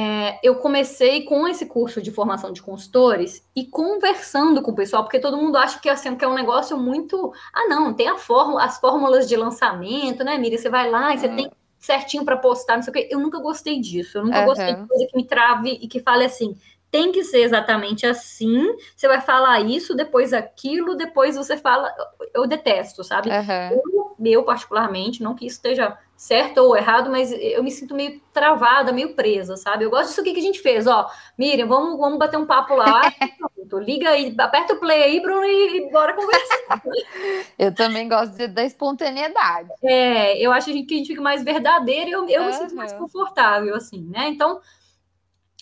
[0.00, 5.02] É, eu comecei com esse curso de formação de consultores e conversando com o pessoal,
[5.02, 7.32] porque todo mundo acha que, assim, que é um negócio muito.
[7.52, 10.56] Ah, não, tem a fórmula, as fórmulas de lançamento, né, Miriam?
[10.56, 11.36] Você vai lá e você uhum.
[11.36, 13.08] tem certinho para postar, não sei o quê.
[13.10, 14.18] Eu nunca gostei disso.
[14.18, 14.46] Eu nunca uhum.
[14.46, 16.56] gostei de coisa que me trave e que fale assim.
[16.92, 18.76] Tem que ser exatamente assim.
[18.96, 21.92] Você vai falar isso, depois aquilo, depois você fala.
[22.32, 23.30] Eu detesto, sabe?
[23.30, 23.80] Uhum.
[23.84, 28.20] Eu, eu, particularmente, não que isso esteja certo ou errado, mas eu me sinto meio
[28.32, 29.84] travada, meio presa, sabe?
[29.84, 31.08] Eu gosto disso aqui que a gente fez, ó.
[31.38, 33.02] Miriam, vamos, vamos bater um papo lá.
[33.80, 36.82] Liga aí, aperta o play aí, Bruno, e bora conversar.
[37.58, 39.68] eu também gosto de, da espontaneidade.
[39.84, 42.46] É, eu acho que a gente fica mais verdadeiro e eu, eu uhum.
[42.46, 44.28] me sinto mais confortável, assim, né?
[44.28, 44.60] Então,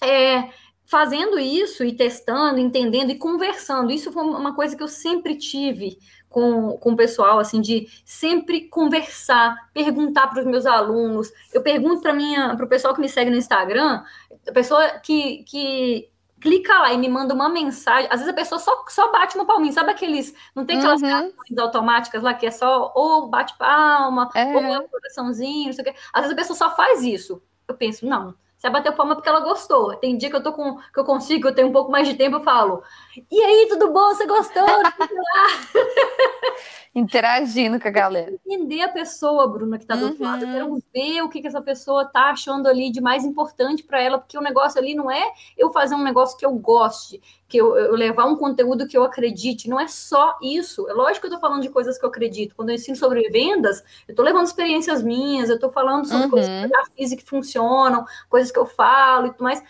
[0.03, 0.49] é,
[0.87, 5.99] fazendo isso e testando, entendendo e conversando, isso foi uma coisa que eu sempre tive
[6.37, 11.33] com, com o pessoal, assim, de sempre conversar, perguntar para os meus alunos.
[11.51, 14.05] Eu pergunto para o pessoal que me segue no Instagram,
[14.47, 18.07] a pessoa que, que clica lá e me manda uma mensagem.
[18.11, 20.35] Às vezes a pessoa só, só bate uma palminha, sabe aqueles.
[20.55, 21.33] Não tem aquelas uhum.
[21.59, 24.45] automáticas lá que é só ou bate palma, é.
[24.45, 25.95] ou um coraçãozinho, não sei o quê.
[26.13, 27.43] Às vezes a pessoa só faz isso.
[27.67, 28.35] Eu penso, não,
[28.67, 29.97] você bateu palma porque ela gostou.
[29.97, 32.15] Tem dia que eu tô com que eu consigo, eu tenho um pouco mais de
[32.15, 32.83] tempo, eu falo:
[33.31, 34.15] "E aí, tudo bom?
[34.15, 34.67] Você gostou?"
[36.97, 38.33] Interagindo com a galera.
[38.47, 40.09] Entender a pessoa, Bruna, que está do uhum.
[40.09, 40.45] outro lado.
[40.47, 44.01] Eu quero ver o que, que essa pessoa tá achando ali de mais importante para
[44.01, 45.23] ela, porque o negócio ali não é
[45.59, 49.05] eu fazer um negócio que eu goste, que eu, eu, levar um conteúdo que eu
[49.05, 49.69] acredite.
[49.69, 50.89] Não é só isso.
[50.89, 52.57] É lógico que eu estou falando de coisas que eu acredito.
[52.57, 56.31] Quando eu ensino sobre vendas, eu estou levando experiências minhas, eu estou falando sobre uhum.
[56.31, 59.63] coisas que eu já fiz e que funcionam, coisas que eu falo e tudo mais.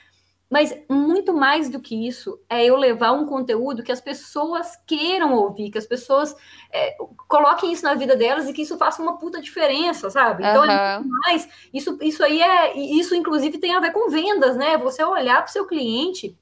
[0.49, 5.34] Mas muito mais do que isso é eu levar um conteúdo que as pessoas queiram
[5.34, 6.34] ouvir, que as pessoas
[6.72, 10.44] é, coloquem isso na vida delas e que isso faça uma puta diferença, sabe?
[10.44, 10.70] Então, uhum.
[10.70, 11.49] é mais.
[11.74, 12.78] Isso, isso aí é.
[12.78, 14.78] Isso, inclusive, tem a ver com vendas, né?
[14.78, 16.38] Você olhar para o seu cliente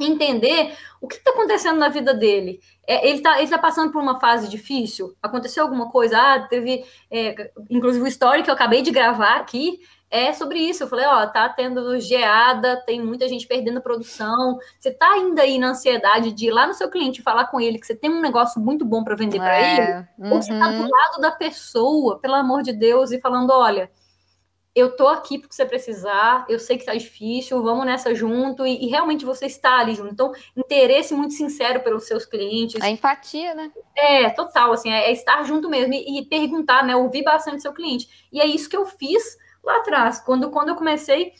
[0.00, 2.60] entender o que está acontecendo na vida dele.
[2.86, 5.16] É, ele está ele tá passando por uma fase difícil?
[5.22, 6.18] Aconteceu alguma coisa?
[6.18, 6.84] Ah, teve.
[7.10, 9.80] É, inclusive, o story que eu acabei de gravar aqui
[10.10, 10.82] é sobre isso.
[10.82, 14.58] Eu falei, ó, tá tendo geada, tem muita gente perdendo a produção.
[14.78, 17.78] Você tá ainda aí na ansiedade de ir lá no seu cliente falar com ele
[17.78, 20.06] que você tem um negócio muito bom para vender para é, ele?
[20.18, 20.34] Uhum.
[20.34, 20.88] Ou você tá do uhum.
[20.88, 23.90] lado da pessoa, pelo amor de Deus, e falando, olha,
[24.74, 28.84] eu tô aqui porque você precisar, eu sei que tá difícil, vamos nessa junto, e,
[28.84, 30.12] e, realmente você está ali junto.
[30.12, 32.80] Então, interesse muito sincero pelos seus clientes.
[32.80, 33.72] A empatia, né?
[33.96, 37.72] É, total, assim, é, é estar junto mesmo e, e perguntar, né, ouvir bastante seu
[37.72, 38.28] cliente.
[38.32, 41.32] E é isso que eu fiz lá atrás, quando, quando eu comecei,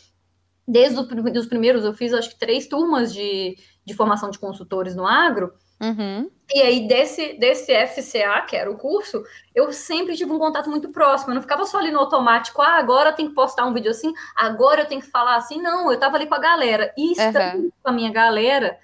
[0.66, 5.06] desde os primeiros, eu fiz acho que três turmas de, de formação de consultores no
[5.06, 5.52] agro.
[5.80, 6.28] Uhum.
[6.52, 9.22] E aí, desse, desse FCA, que era o curso,
[9.54, 11.30] eu sempre tive um contato muito próximo.
[11.30, 13.90] Eu não ficava só ali no automático, ah, agora eu tenho que postar um vídeo
[13.90, 15.60] assim, agora eu tenho que falar assim.
[15.62, 16.92] Não, eu estava ali com a galera.
[16.96, 17.70] E estando uhum.
[17.82, 18.78] com a minha galera,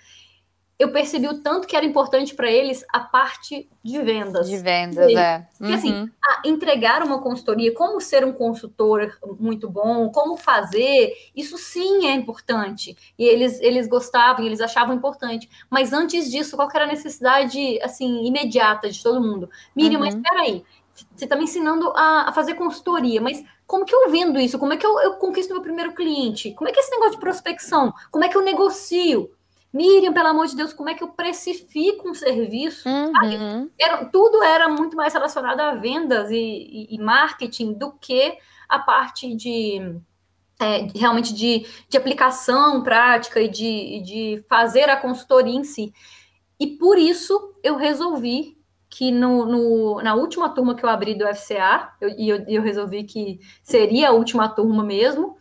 [0.79, 4.49] eu percebi o tanto que era importante para eles a parte de vendas.
[4.49, 5.39] De vendas, é.
[5.39, 5.45] Uhum.
[5.59, 6.11] Porque assim,
[6.45, 12.97] entregar uma consultoria, como ser um consultor muito bom, como fazer, isso sim é importante.
[13.17, 15.49] E eles, eles gostavam, eles achavam importante.
[15.71, 19.49] Mas antes disso, qual era a necessidade, assim, imediata de todo mundo?
[19.77, 20.07] Miriam, uhum.
[20.07, 20.65] mas peraí,
[21.15, 24.59] você está me ensinando a, a, fazer consultoria, mas como que eu vendo isso?
[24.59, 26.53] Como é que eu, eu conquisto meu primeiro cliente?
[26.53, 27.93] Como é que é esse negócio de prospecção?
[28.11, 29.31] Como é que eu negocio?
[29.75, 32.89] Miriam, pelo amor de Deus, como é que eu precifico um serviço?
[32.89, 33.69] Uhum.
[33.77, 38.79] Era, tudo era muito mais relacionado a vendas e, e, e marketing do que a
[38.79, 40.01] parte de
[40.61, 45.93] é, realmente de, de aplicação prática e de, de fazer a consultoria em si.
[46.61, 48.57] E por isso eu resolvi
[48.89, 52.63] que no, no, na última turma que eu abri do FCA, eu, e eu, eu
[52.63, 55.37] resolvi que seria a última turma mesmo,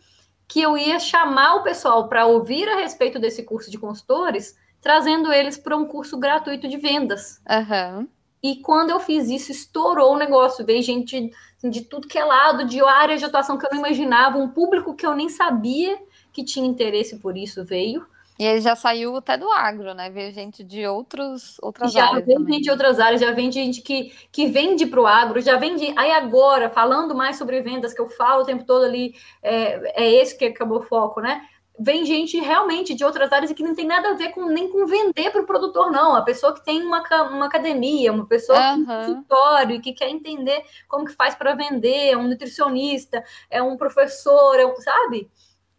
[0.46, 5.32] que eu ia chamar o pessoal para ouvir a respeito desse curso de consultores, trazendo
[5.32, 7.40] eles para um curso gratuito de vendas.
[7.48, 8.08] Uhum.
[8.42, 10.66] E quando eu fiz isso, estourou o negócio.
[10.66, 13.78] Veio gente assim, de tudo que é lado, de áreas de atuação que eu não
[13.78, 15.98] imaginava, um público que eu nem sabia
[16.30, 18.06] que tinha interesse por isso veio.
[18.38, 20.10] E ele já saiu até do agro, né?
[20.10, 22.26] Veio gente de outros, outras já áreas.
[22.26, 25.40] Já vem gente de outras áreas, já vem gente que, que vende para o agro,
[25.40, 25.92] já vende.
[25.96, 30.12] Aí agora, falando mais sobre vendas, que eu falo o tempo todo ali, é, é
[30.14, 31.42] esse que acabou o foco, né?
[31.78, 34.68] Vem gente realmente de outras áreas e que não tem nada a ver com nem
[34.68, 36.16] com vender para o produtor, não.
[36.16, 38.80] A pessoa que tem uma, uma academia, uma pessoa uhum.
[38.80, 43.24] que tem um consultório, que quer entender como que faz para vender, é um nutricionista,
[43.48, 45.30] é um professor, é um, sabe?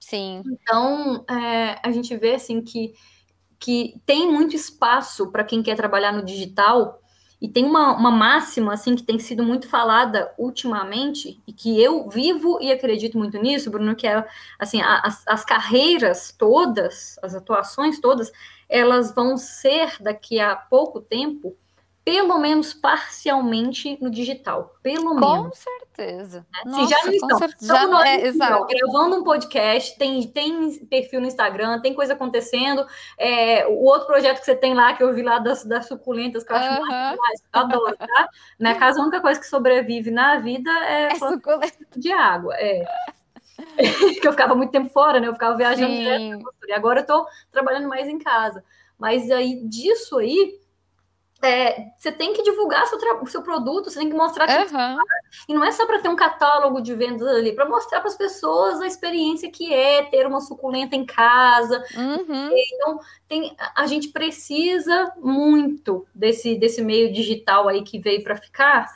[0.08, 0.44] Sim.
[0.46, 2.94] Então, é, a gente vê assim que,
[3.60, 7.02] que tem muito espaço para quem quer trabalhar no digital.
[7.42, 12.08] E tem uma, uma máxima assim que tem sido muito falada ultimamente e que eu
[12.08, 14.24] vivo e acredito muito nisso, Bruno, que é
[14.60, 18.32] assim as, as carreiras todas, as atuações todas,
[18.70, 21.58] elas vão ser daqui a pouco tempo
[22.06, 24.76] pelo menos parcialmente no digital.
[24.84, 25.58] Pelo com menos.
[25.58, 26.46] certeza.
[26.54, 26.72] Né?
[26.72, 27.38] Nossa, já não estão.
[27.40, 27.76] Certeza.
[27.76, 32.86] Já, nós, é, gravando um podcast, tem, tem perfil no Instagram, tem coisa acontecendo.
[33.18, 36.44] É, o outro projeto que você tem lá, que eu vi lá das, das suculentas,
[36.44, 37.18] que eu acho uh -huh.
[37.18, 38.30] mais adoro, tá?
[38.60, 42.54] Na casa, a única coisa que sobrevive na vida é, é suculenta de água.
[42.56, 42.86] É.
[44.22, 45.28] que eu ficava muito tempo fora, né?
[45.28, 46.54] Eu ficava viajando direto.
[46.68, 48.64] E agora eu tô trabalhando mais em casa.
[48.96, 50.64] Mas aí, disso aí
[51.46, 54.98] é, você tem que divulgar seu, o seu produto, você tem que mostrar que uhum.
[55.48, 58.18] e não é só para ter um catálogo de vendas ali, para mostrar para as
[58.18, 61.84] pessoas a experiência que é ter uma suculenta em casa.
[61.96, 62.50] Uhum.
[62.54, 68.92] Então, tem, a gente precisa muito desse, desse meio digital aí que veio para ficar.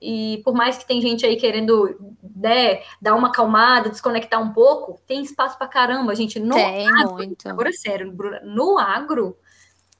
[0.00, 1.98] E por mais que tem gente aí querendo
[2.36, 6.38] né, dar uma acalmada, desconectar um pouco, tem espaço para caramba, gente.
[6.38, 7.48] No tem agro, muito.
[7.48, 9.38] Agora, sério, no agro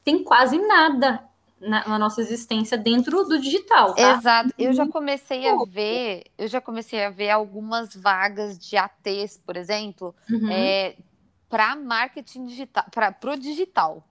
[0.04, 1.24] tem quase nada
[1.68, 3.94] na, na, nossa existência dentro do digital.
[3.94, 4.12] Tá?
[4.12, 4.54] Exato.
[4.58, 9.56] Eu já comecei a ver, eu já comecei a ver algumas vagas de ATs, por
[9.56, 10.50] exemplo, uhum.
[10.50, 10.96] é,
[11.48, 14.06] para marketing digital, para o digital.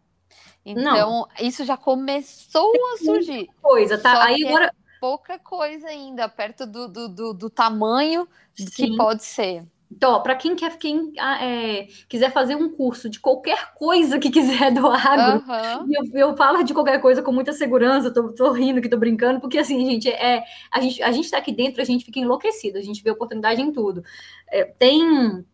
[0.65, 1.27] Então, Não.
[1.39, 3.49] isso já começou a surgir.
[3.61, 4.23] Coisa, tá?
[4.23, 4.65] Aí é agora.
[4.67, 8.65] É pouca coisa ainda, perto do, do, do, do tamanho Sim.
[8.69, 9.65] que pode ser.
[9.95, 14.31] Então, para quem quer quem ah, é, quiser fazer um curso de qualquer coisa que
[14.31, 15.87] quiser do agro, uhum.
[15.91, 19.39] eu, eu, falo de qualquer coisa com muita segurança, tô, tô rindo que tô brincando,
[19.39, 22.79] porque assim, gente, é, a gente, a gente tá aqui dentro, a gente fica enlouquecido,
[22.79, 24.03] a gente vê oportunidade em tudo.
[24.49, 25.45] É, tem.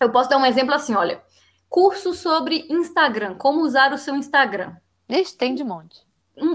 [0.00, 1.22] Eu posso dar um exemplo assim, olha.
[1.68, 4.74] Curso sobre Instagram, como usar o seu Instagram.
[5.08, 6.11] Ixi, tem de monte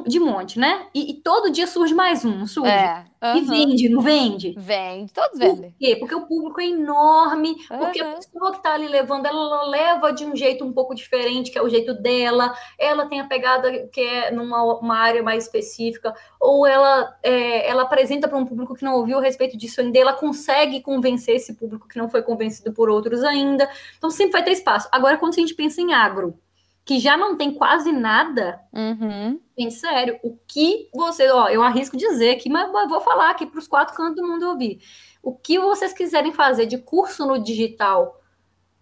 [0.08, 0.88] de monte, né?
[0.94, 2.72] E, e, todo dia surge mais um, surge.
[2.72, 3.04] É,
[3.38, 4.56] E vende, não vende?
[4.58, 5.70] Vende, todos vendem.
[5.70, 5.96] Por quê?
[5.96, 7.78] Porque o público é enorme, uhum.
[7.78, 11.52] porque a pessoa que está ali levando, ela leva de um jeito um pouco diferente,
[11.52, 15.44] que é o jeito dela, ela tem a pegada que é numa uma área mais
[15.44, 19.80] específica, ou ela, é, ela apresenta para um público que não ouviu a respeito disso
[19.80, 23.70] ainda, ela consegue convencer esse público que não foi convencido por outros ainda.
[23.96, 24.90] Então sempre vai ter espaço.
[24.92, 26.40] Agora, quando a gente pensa em agro,
[26.88, 29.38] que já não tem quase nada, uhum.
[29.60, 33.60] gente, sério, o que você, ó, eu arrisco dizer aqui, mas vou falar aqui para
[33.60, 34.80] os quatro cantos do mundo ouvir.
[35.22, 38.22] O que vocês quiserem fazer de curso no digital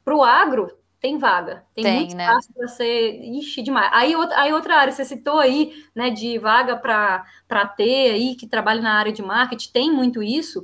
[0.03, 1.65] para o agro, tem vaga.
[1.73, 2.25] Tem, tem muito né?
[2.25, 3.21] espaço para ser.
[3.23, 3.89] Ixi, demais.
[3.91, 8.45] Aí outra, aí outra área, você citou aí, né, de vaga para ter aí, que
[8.45, 10.63] trabalha na área de marketing, tem muito isso.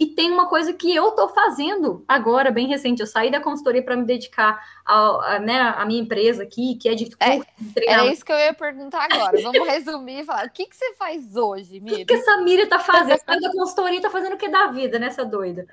[0.00, 3.00] E tem uma coisa que eu estou fazendo agora, bem recente.
[3.00, 7.10] Eu saí da consultoria para me dedicar à né, minha empresa aqui, que é de
[7.20, 7.50] é, curso.
[7.76, 9.38] É, era isso que eu ia perguntar agora.
[9.42, 10.46] Vamos resumir e falar.
[10.46, 11.96] O que, que você faz hoje, Miriam?
[11.96, 13.20] O que, que essa Miriam está fazendo?
[13.26, 15.66] Saiu da consultoria está fazendo o que da vida, nessa doida?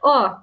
[0.00, 0.36] Ó,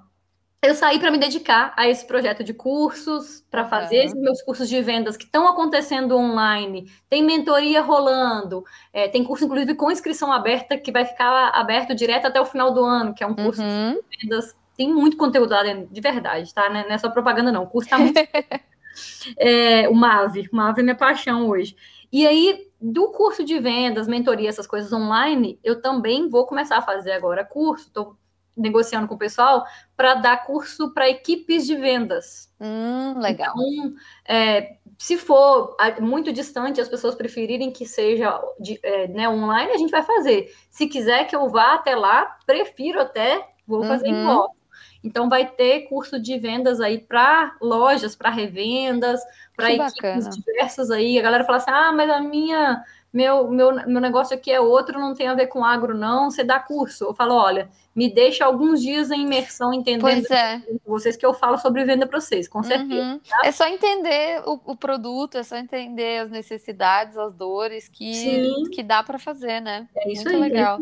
[0.60, 3.68] eu saí para me dedicar a esse projeto de cursos, para uhum.
[3.68, 6.90] fazer os meus cursos de vendas que estão acontecendo online.
[7.08, 12.26] Tem mentoria rolando, é, tem curso, inclusive, com inscrição aberta, que vai ficar aberto direto
[12.26, 13.94] até o final do ano, que é um curso uhum.
[13.94, 14.56] de vendas.
[14.76, 16.68] Tem muito conteúdo lá dentro, de verdade, tá?
[16.68, 17.62] Não é só propaganda, não.
[17.62, 18.18] O curso tá muito.
[19.38, 20.48] é, o MAVE.
[20.52, 21.76] O MAVE é minha paixão hoje.
[22.10, 26.82] E aí, do curso de vendas, mentoria, essas coisas online, eu também vou começar a
[26.82, 27.88] fazer agora curso.
[27.88, 28.16] Estou
[28.58, 29.64] negociando com o pessoal
[29.96, 32.52] para dar curso para equipes de vendas.
[32.60, 33.54] Hum, legal.
[33.56, 33.94] Então,
[34.26, 39.78] é, se for muito distante, as pessoas preferirem que seja de, é, né, online, a
[39.78, 40.52] gente vai fazer.
[40.68, 44.14] Se quiser que eu vá até lá, prefiro até, vou fazer uhum.
[44.14, 44.58] em loco.
[45.02, 49.20] Então, vai ter curso de vendas aí para lojas, para revendas,
[49.56, 50.30] para equipes bacana.
[50.30, 51.18] diversas aí.
[51.18, 52.82] A galera fala assim: ah, mas a minha
[53.12, 56.30] meu, meu, meu negócio aqui é outro, não tem a ver com agro, não.
[56.30, 57.04] Você dá curso.
[57.04, 60.62] Eu falo, olha, me deixa alguns dias em imersão entendendo é.
[60.86, 63.02] vocês que eu falo sobre venda para vocês, com certeza.
[63.02, 63.18] Uhum.
[63.18, 63.40] Tá?
[63.44, 68.82] É só entender o, o, produto, é só entender as necessidades, as dores que, que
[68.82, 69.88] dá para fazer, né?
[69.96, 70.78] É isso Muito aí, legal.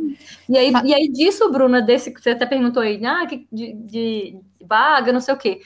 [0.48, 4.40] E aí, e aí disso, Bruna, desse que você até perguntou aí, ah, de, de
[4.60, 5.60] vaga, não sei o quê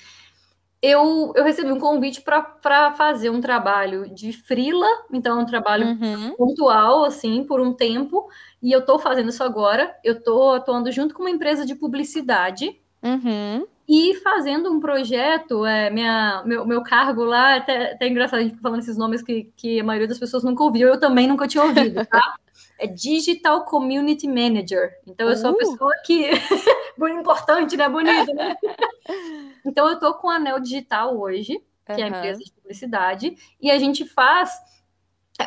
[0.82, 5.86] eu, eu recebi um convite para fazer um trabalho de frila, então é um trabalho
[5.88, 6.34] uhum.
[6.36, 8.28] pontual, assim, por um tempo,
[8.62, 9.94] e eu estou fazendo isso agora.
[10.02, 13.66] Eu estou atuando junto com uma empresa de publicidade uhum.
[13.86, 15.66] e fazendo um projeto.
[15.66, 19.52] É, minha, meu, meu cargo lá, até, até engraçado a gente falando esses nomes que,
[19.54, 22.36] que a maioria das pessoas nunca ouviu, eu também nunca tinha ouvido, tá?
[22.80, 24.92] É Digital Community Manager.
[25.06, 25.56] Então, eu sou a uh!
[25.56, 26.30] pessoa que.
[27.20, 27.88] importante, né?
[27.88, 28.56] Bonito, né?
[29.64, 31.98] então, eu tô com o Anel Digital hoje, que uhum.
[31.98, 34.50] é a empresa de publicidade, e a gente faz.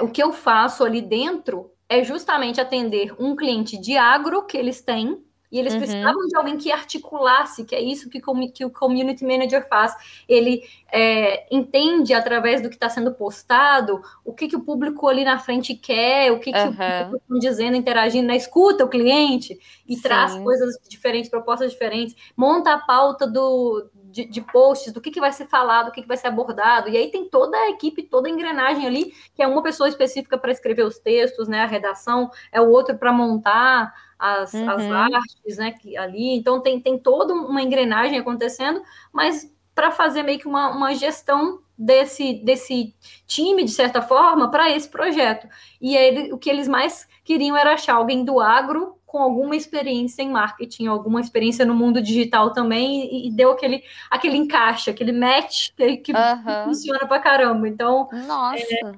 [0.02, 4.82] O que eu faço ali dentro é justamente atender um cliente de agro que eles
[4.82, 5.24] têm,
[5.54, 5.80] e eles uhum.
[5.80, 8.20] precisavam de alguém que articulasse, que é isso que,
[8.52, 9.96] que o community manager faz.
[10.28, 15.24] Ele é, entende através do que está sendo postado, o que, que o público ali
[15.24, 16.70] na frente quer, o que, que uhum.
[16.70, 18.36] o público está dizendo, interagindo, né?
[18.36, 20.02] escuta o cliente e Sim.
[20.02, 25.20] traz coisas diferentes, propostas diferentes, monta a pauta do, de, de, posts, do que, que
[25.20, 26.90] vai ser falado, o que, que vai ser abordado.
[26.90, 30.36] E aí tem toda a equipe, toda a engrenagem ali, que é uma pessoa específica
[30.36, 31.62] para escrever os textos, né?
[31.62, 33.94] A redação, é o outro para montar
[34.24, 34.70] as, uhum.
[34.70, 36.38] as artes, né, que, ali.
[36.38, 41.60] Então tem, tem toda uma engrenagem acontecendo, mas para fazer meio que uma, uma gestão
[41.78, 42.96] desse, desse
[43.28, 45.46] time, de certa forma, para esse projeto.
[45.82, 50.24] E aí, o que eles mais queriam era achar alguém do agro com alguma experiência
[50.24, 55.12] em marketing, alguma experiência no mundo digital também, e, e deu aquele, aquele encaixe, aquele
[55.12, 56.64] match que, que uhum.
[56.66, 57.68] funciona para caramba.
[57.68, 58.92] Então, Nossa, é,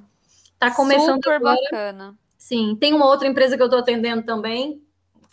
[0.60, 1.58] tá começando super agora.
[1.64, 2.16] bacana.
[2.38, 4.85] Sim, tem uma outra empresa que eu estou atendendo também,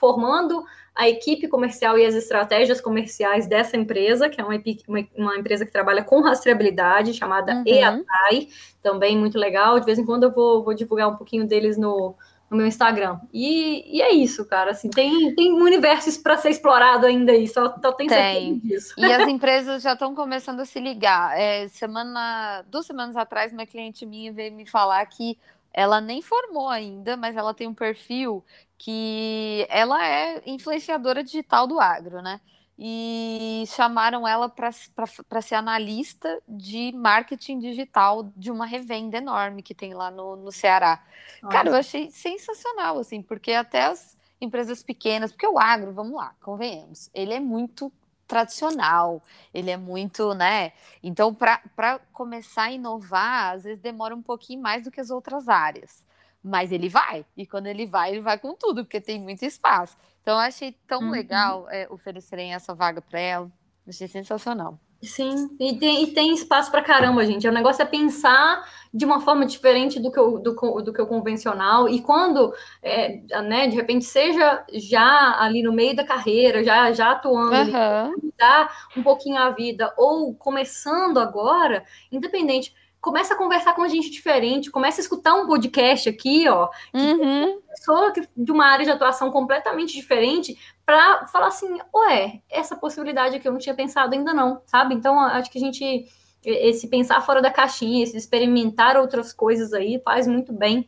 [0.03, 0.64] formando
[0.96, 5.64] a equipe comercial e as estratégias comerciais dessa empresa, que é uma, uma, uma empresa
[5.64, 7.62] que trabalha com rastreabilidade, chamada uhum.
[7.64, 8.48] EATAI,
[8.82, 9.78] também muito legal.
[9.78, 12.16] De vez em quando eu vou, vou divulgar um pouquinho deles no,
[12.50, 13.20] no meu Instagram.
[13.32, 14.72] E, e, é isso, cara.
[14.72, 18.59] Assim, tem, tem universos para ser explorado ainda aí, só, só tem, tem.
[18.59, 18.92] disso.
[18.98, 21.38] E as empresas já estão começando a se ligar.
[21.38, 25.38] É, semana, duas semanas atrás, uma cliente minha veio me falar que
[25.72, 28.44] ela nem formou ainda, mas ela tem um perfil
[28.82, 32.40] que ela é influenciadora digital do agro, né?
[32.76, 39.94] E chamaram ela para ser analista de marketing digital de uma revenda enorme que tem
[39.94, 41.00] lá no, no Ceará.
[41.40, 41.52] Nossa.
[41.52, 46.34] Cara, eu achei sensacional, assim, porque até as empresas pequenas, porque o agro, vamos lá,
[46.42, 47.92] convenhamos, ele é muito
[48.26, 49.22] tradicional,
[49.54, 50.72] ele é muito, né?
[51.00, 55.48] Então, para começar a inovar, às vezes demora um pouquinho mais do que as outras
[55.48, 56.04] áreas.
[56.43, 59.97] Mas ele vai, e quando ele vai, ele vai com tudo, porque tem muito espaço.
[60.22, 61.11] Então, eu achei tão uhum.
[61.11, 63.51] legal é, oferecerem essa vaga para ela.
[63.86, 64.78] Achei sensacional.
[65.03, 67.49] Sim, e tem, e tem espaço para caramba, gente.
[67.49, 68.64] O negócio é pensar
[68.95, 71.88] de uma forma diferente do que o, do, do que o convencional.
[71.88, 77.11] E quando, é, né, de repente, seja já ali no meio da carreira, já, já
[77.11, 78.14] atuando, uhum.
[78.22, 82.72] mudar um pouquinho a vida, ou começando agora, independente
[83.03, 87.61] começa a conversar com gente diferente, começa a escutar um podcast aqui, ó, uhum.
[87.68, 93.48] pessoa de uma área de atuação completamente diferente, para falar assim, ué, essa possibilidade aqui
[93.48, 94.94] eu não tinha pensado ainda não, sabe?
[94.94, 96.07] Então, acho que a gente,
[96.44, 100.86] esse pensar fora da caixinha, esse experimentar outras coisas aí, faz muito bem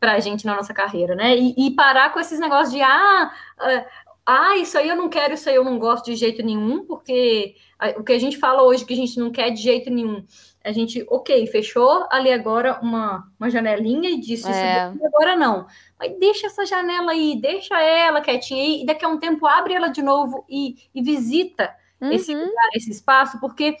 [0.00, 1.36] para a gente na nossa carreira, né?
[1.36, 3.30] E, e, parar com esses negócios de, ah,
[4.24, 7.54] ah, isso aí eu não quero, isso aí eu não gosto de jeito nenhum, porque
[7.98, 10.24] o que a gente fala hoje que a gente não quer de jeito nenhum
[10.62, 14.92] a gente, ok, fechou ali agora uma, uma janelinha e disse é.
[14.92, 15.66] isso agora não.
[15.98, 19.74] Mas deixa essa janela aí, deixa ela quietinha aí, e daqui a um tempo abre
[19.74, 22.12] ela de novo e, e visita uhum.
[22.12, 23.74] esse lugar, esse espaço, porque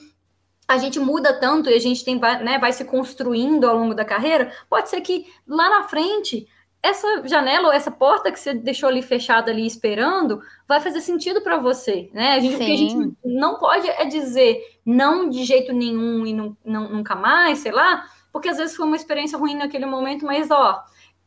[0.66, 4.04] a gente muda tanto e a gente tem, né, vai se construindo ao longo da
[4.04, 6.46] carreira, pode ser que lá na frente
[6.82, 11.42] essa janela ou essa porta que você deixou ali fechada ali esperando vai fazer sentido
[11.42, 12.32] para você, né?
[12.32, 16.32] A gente, o que a gente não pode é dizer não de jeito nenhum e
[16.32, 20.24] não, não, nunca mais, sei lá, porque às vezes foi uma experiência ruim naquele momento,
[20.24, 20.82] mas ó,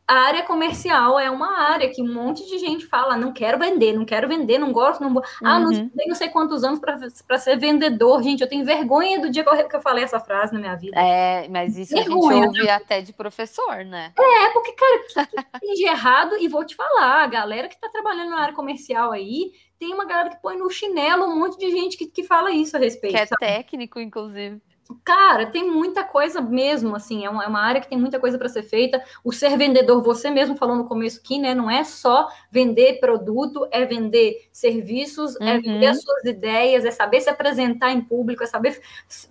[0.06, 3.94] a área comercial é uma área que um monte de gente fala, não quero vender,
[3.94, 5.90] não quero vender, não gosto, não Ah, não uhum.
[6.06, 8.22] não sei quantos anos para ser vendedor.
[8.22, 10.98] Gente, eu tenho vergonha do dia que eu, falei essa frase na minha vida.
[10.98, 14.12] É, mas isso vergonha, a gente ouve até de professor, né?
[14.18, 17.88] É, porque, cara, que tem de errado, e vou te falar, a galera que está
[17.88, 21.70] trabalhando na área comercial aí, tem uma galera que põe no chinelo um monte de
[21.70, 23.14] gente que, que fala isso a respeito.
[23.14, 23.40] Que é sabe?
[23.40, 24.60] técnico, inclusive.
[25.02, 28.36] Cara, tem muita coisa mesmo, assim, é uma, é uma área que tem muita coisa
[28.36, 29.02] para ser feita.
[29.24, 31.54] O ser vendedor, você mesmo falou no começo aqui, né?
[31.54, 35.48] Não é só vender produto, é vender serviços, é uhum.
[35.48, 38.78] é vender as suas ideias, é saber se apresentar em público, é saber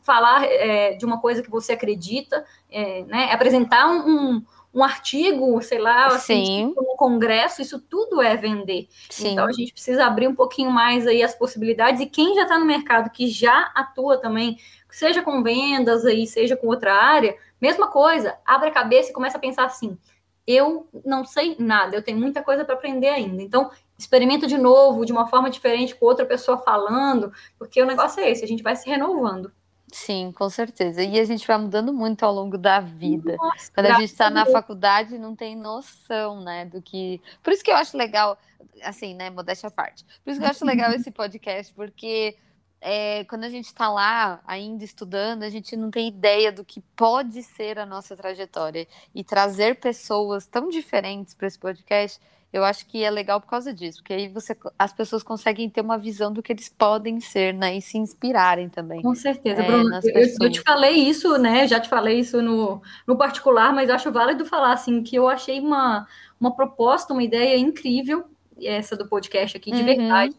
[0.01, 3.27] falar é, de uma coisa que você acredita, é, né?
[3.29, 4.43] É apresentar um, um
[4.73, 8.87] um artigo, sei lá, assim, tipo, um congresso, isso tudo é vender.
[9.09, 9.33] Sim.
[9.33, 12.57] Então a gente precisa abrir um pouquinho mais aí as possibilidades e quem já está
[12.57, 14.57] no mercado, que já atua também
[14.89, 19.37] seja com vendas aí, seja com outra área, mesma coisa, abre a cabeça e começa
[19.37, 19.97] a pensar assim:
[20.45, 23.41] eu não sei nada, eu tenho muita coisa para aprender ainda.
[23.41, 28.21] Então, experimenta de novo, de uma forma diferente, com outra pessoa falando, porque o negócio
[28.21, 29.51] é esse, a gente vai se renovando.
[29.93, 31.03] Sim, com certeza.
[31.03, 33.35] E a gente vai mudando muito ao longo da vida.
[33.37, 37.21] Nossa, Quando a gente está na faculdade, não tem noção, né, do que.
[37.43, 38.35] Por isso que eu acho legal,
[38.81, 40.03] assim, né, modéstia à parte.
[40.23, 42.35] Por isso que eu acho legal esse podcast, porque
[42.81, 46.81] é, quando a gente está lá ainda estudando, a gente não tem ideia do que
[46.95, 48.87] pode ser a nossa trajetória.
[49.13, 52.19] E trazer pessoas tão diferentes para esse podcast,
[52.53, 55.81] eu acho que é legal por causa disso, porque aí você, as pessoas conseguem ter
[55.81, 57.75] uma visão do que eles podem ser, né?
[57.75, 59.01] E se inspirarem também.
[59.01, 59.99] Com certeza, é, Bruno.
[60.03, 61.67] Eu, eu, te falei isso, né?
[61.67, 65.59] Já te falei isso no, no particular, mas acho válido falar assim que eu achei
[65.59, 66.07] uma,
[66.39, 68.25] uma proposta, uma ideia incrível,
[68.61, 69.85] essa do podcast aqui, de uhum.
[69.85, 70.35] verdade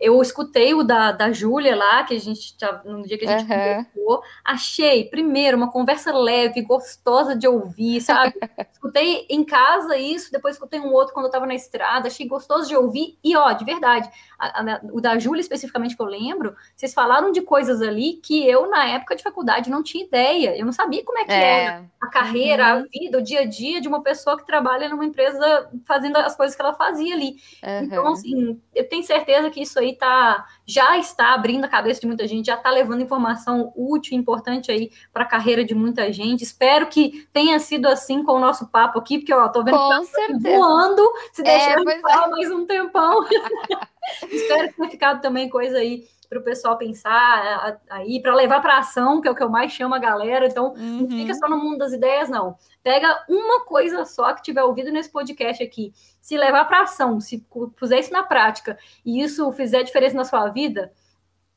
[0.00, 3.38] eu escutei o da, da Júlia lá, que a gente tá, no dia que a
[3.38, 3.84] gente uhum.
[3.84, 8.34] conversou, achei, primeiro, uma conversa leve, gostosa de ouvir, sabe?
[8.72, 12.68] escutei em casa isso, depois escutei um outro quando eu estava na estrada, achei gostoso
[12.68, 16.54] de ouvir, e ó, de verdade, a, a, o da Júlia especificamente que eu lembro,
[16.76, 20.64] vocês falaram de coisas ali que eu, na época de faculdade, não tinha ideia, eu
[20.64, 21.64] não sabia como é que é.
[21.64, 22.80] era a carreira, uhum.
[22.80, 26.36] a vida, o dia a dia de uma pessoa que trabalha numa empresa fazendo as
[26.36, 27.36] coisas que ela fazia ali.
[27.62, 27.82] Uhum.
[27.82, 32.06] Então, assim, eu tenho certeza que isso aí tá, já está abrindo a cabeça de
[32.06, 36.42] muita gente, já está levando informação útil, importante aí para a carreira de muita gente.
[36.42, 40.00] Espero que tenha sido assim com o nosso papo aqui, porque ó, tô vendo com
[40.04, 42.28] que tá voando, se deixar é, é.
[42.28, 43.24] mais um tempão.
[44.30, 48.78] Espero que tenha ficado também coisa aí para o pessoal pensar aí, para levar para
[48.78, 50.46] ação, que é o que eu mais chamo a galera.
[50.46, 51.00] Então, uhum.
[51.00, 52.56] não fica só no mundo das ideias, não.
[52.82, 57.44] Pega uma coisa só que tiver ouvido nesse podcast aqui, se levar para ação, se
[57.76, 60.92] puser isso na prática e isso fizer diferença na sua vida,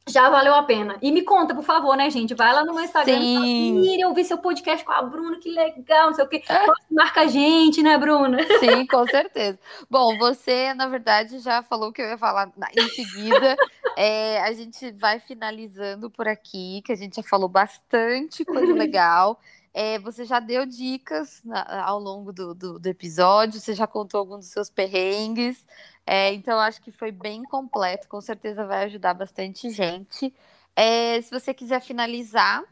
[0.09, 0.97] já valeu a pena.
[1.01, 2.33] E me conta, por favor, né, gente?
[2.33, 3.81] Vai lá no meu Instagram Sim.
[3.81, 6.43] e eu vi seu podcast com a Bruna, que legal, não sei o quê.
[6.49, 6.65] É.
[6.89, 8.37] Marca a gente, né, Bruna?
[8.59, 9.59] Sim, com certeza.
[9.89, 13.55] Bom, você, na verdade, já falou o que eu ia falar em seguida.
[13.97, 19.39] é, a gente vai finalizando por aqui, que a gente já falou bastante coisa legal.
[19.73, 24.19] É, você já deu dicas na, ao longo do, do, do, episódio, você já contou
[24.19, 25.65] alguns dos seus perrengues,
[26.05, 30.33] é, então acho que foi bem completo, com certeza vai ajudar bastante gente.
[30.75, 32.63] É, se você quiser finalizar.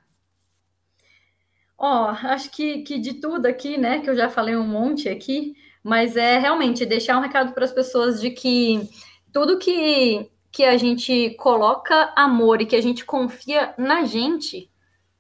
[1.77, 5.07] Ó, oh, acho que, que de tudo aqui, né, que eu já falei um monte
[5.07, 8.89] aqui, mas é realmente deixar um recado para as pessoas de que
[9.31, 14.69] tudo que, que a gente coloca amor e que a gente confia na gente,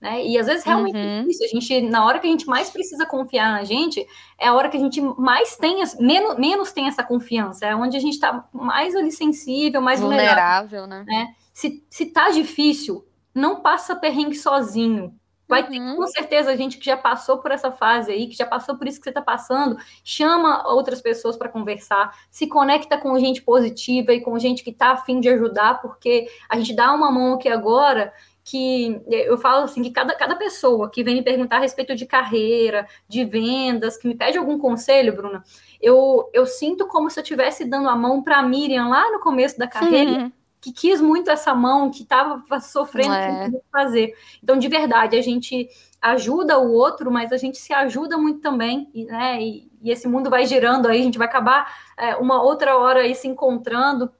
[0.01, 0.25] né?
[0.25, 1.01] E às vezes realmente uhum.
[1.01, 1.43] é isso.
[1.43, 4.05] A gente, na hora que a gente mais precisa confiar na gente,
[4.39, 7.65] é a hora que a gente mais tem, menos, menos tem essa confiança.
[7.65, 11.03] É onde a gente está mais ali sensível, mais vulnerável, vulnerável né?
[11.05, 11.27] né?
[11.53, 13.05] Se, se tá difícil,
[13.35, 15.13] não passa perrengue sozinho.
[15.49, 15.95] Vai ter uhum.
[15.95, 18.99] com certeza gente que já passou por essa fase aí, que já passou por isso
[18.99, 24.21] que você está passando, chama outras pessoas para conversar, se conecta com gente positiva e
[24.21, 28.13] com gente que está afim de ajudar, porque a gente dá uma mão aqui agora
[28.43, 32.05] que eu falo assim que cada, cada pessoa que vem me perguntar a respeito de
[32.05, 35.43] carreira, de vendas, que me pede algum conselho, Bruna,
[35.81, 39.19] eu, eu sinto como se eu estivesse dando a mão para a Miriam lá no
[39.19, 40.31] começo da carreira.
[40.61, 43.49] Que quis muito essa mão, que estava sofrendo é.
[43.71, 44.13] fazer.
[44.43, 45.69] Então, de verdade, a gente
[46.01, 49.41] ajuda o outro, mas a gente se ajuda muito também, né?
[49.41, 53.01] E, e esse mundo vai girando aí, a gente vai acabar é, uma outra hora
[53.01, 54.11] aí se encontrando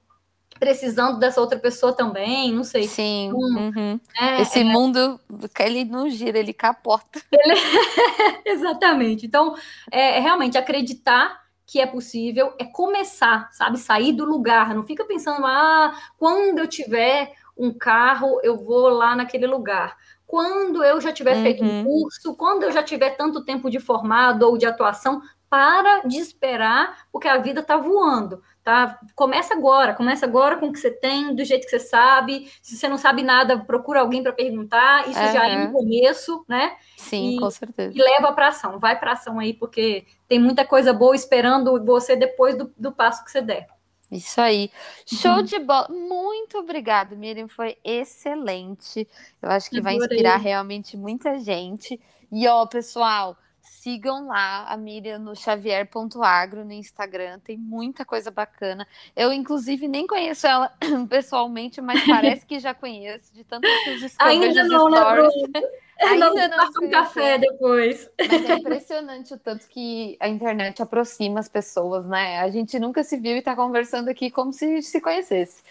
[0.59, 2.85] precisando dessa outra pessoa também, não sei.
[2.87, 3.27] Sim.
[3.27, 3.99] Então, uhum.
[4.19, 4.63] é, Esse é...
[4.63, 5.19] mundo,
[5.57, 7.21] ele não gira, ele capota.
[7.31, 7.55] Ele...
[8.45, 9.25] Exatamente.
[9.25, 9.55] Então,
[9.89, 11.39] é, é realmente acreditar
[11.69, 13.77] que é possível, é começar, sabe?
[13.77, 14.73] Sair do lugar.
[14.73, 19.95] Não fica pensando, ah, quando eu tiver um carro, eu vou lá naquele lugar.
[20.25, 21.43] Quando eu já tiver uhum.
[21.43, 21.83] feito um uhum.
[21.83, 27.05] curso, quando eu já tiver tanto tempo de formado ou de atuação, para de esperar,
[27.11, 28.99] porque a vida está voando tá?
[29.15, 32.51] Começa agora, começa agora com o que você tem, do jeito que você sabe.
[32.61, 35.09] Se você não sabe nada, procura alguém para perguntar.
[35.09, 35.33] Isso uhum.
[35.33, 36.77] já é um começo, né?
[36.95, 37.97] Sim, e, com certeza.
[37.97, 42.15] E leva para ação, vai para ação aí, porque tem muita coisa boa esperando você
[42.15, 43.67] depois do, do passo que você der.
[44.11, 44.69] Isso aí.
[45.05, 45.43] Show uhum.
[45.43, 45.87] de bola.
[45.89, 47.47] Muito obrigada, Miriam.
[47.47, 49.07] Foi excelente.
[49.41, 51.99] Eu acho que vai inspirar realmente muita gente.
[52.31, 53.35] E, ó, pessoal,
[53.69, 58.85] Sigam lá a Miriam no xavier.agro no Instagram, tem muita coisa bacana.
[59.15, 60.73] Eu, inclusive, nem conheço ela
[61.07, 65.33] pessoalmente, mas parece que já conheço, de tanto que os Ainda não, stories.
[65.53, 65.61] Né,
[66.07, 68.09] Ainda não, não um café depois.
[68.17, 72.39] Mas é impressionante o tanto que a internet aproxima as pessoas, né?
[72.39, 75.61] A gente nunca se viu e está conversando aqui como se se conhecesse.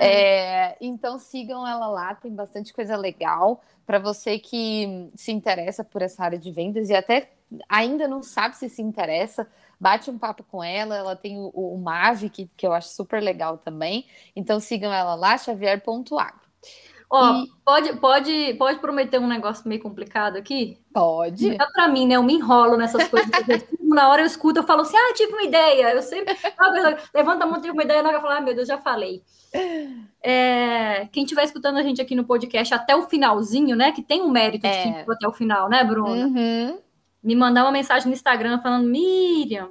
[0.00, 6.00] É, então sigam ela lá, tem bastante coisa legal para você que se interessa por
[6.00, 7.30] essa área de vendas e até
[7.68, 9.46] ainda não sabe se se interessa,
[9.78, 10.96] bate um papo com ela.
[10.96, 14.06] Ela tem o, o Mave, que, que eu acho super legal também.
[14.34, 16.44] Então sigam ela lá, xavier.agro.
[17.10, 17.50] Ó, e...
[17.64, 20.78] pode, pode, pode prometer um negócio meio complicado aqui?
[20.92, 21.56] Pode.
[21.56, 22.16] Dá para mim, né?
[22.16, 23.30] Eu me enrolo nessas coisas.
[23.82, 25.94] na hora eu escuto, eu falo assim, ah, tive uma ideia.
[25.94, 26.36] Eu sempre.
[27.14, 29.22] Levanta a mão, tive uma ideia, na hora eu falo, ah, meu Deus, já falei.
[30.22, 33.92] É, quem estiver escutando a gente aqui no podcast até o finalzinho, né?
[33.92, 35.04] Que tem um mérito é.
[35.04, 36.10] de até o final, né, Bruno?
[36.10, 36.78] Uhum
[37.24, 39.70] me mandar uma mensagem no Instagram falando: Miriam,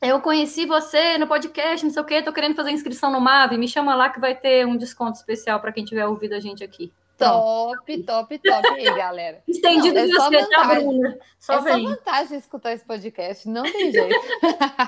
[0.00, 3.56] eu conheci você no podcast, não sei o quê, tô querendo fazer inscrição no MAV,
[3.56, 6.62] me chama lá que vai ter um desconto especial para quem tiver ouvido a gente
[6.62, 6.92] aqui.
[7.18, 9.42] Top, top, top aí, galera.
[9.48, 11.18] Estendido não, é você, tá, Bruna?
[11.36, 11.82] Só é vem.
[11.82, 14.14] só vantagem escutar esse podcast, não tem jeito.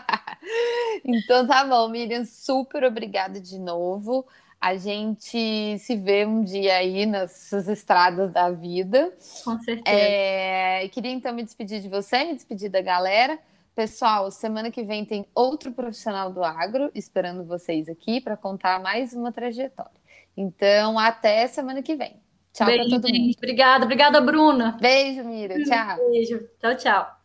[1.05, 4.25] então tá bom, Miriam, super obrigada de novo.
[4.61, 9.13] A gente se vê um dia aí nessas estradas da vida.
[9.43, 9.97] Com certeza.
[9.97, 13.41] É, queria então me despedir de você, me despedir da galera.
[13.75, 19.13] Pessoal, semana que vem tem outro profissional do agro esperando vocês aqui para contar mais
[19.13, 20.01] uma trajetória.
[20.37, 22.21] Então, até semana que vem.
[22.53, 23.35] Tchau para todo mundo.
[23.37, 24.77] Obrigada, obrigada, Bruna.
[24.81, 25.63] Beijo, Mira.
[25.63, 25.97] Tchau.
[26.11, 26.41] Beijo.
[26.61, 27.20] Tchau, tchau.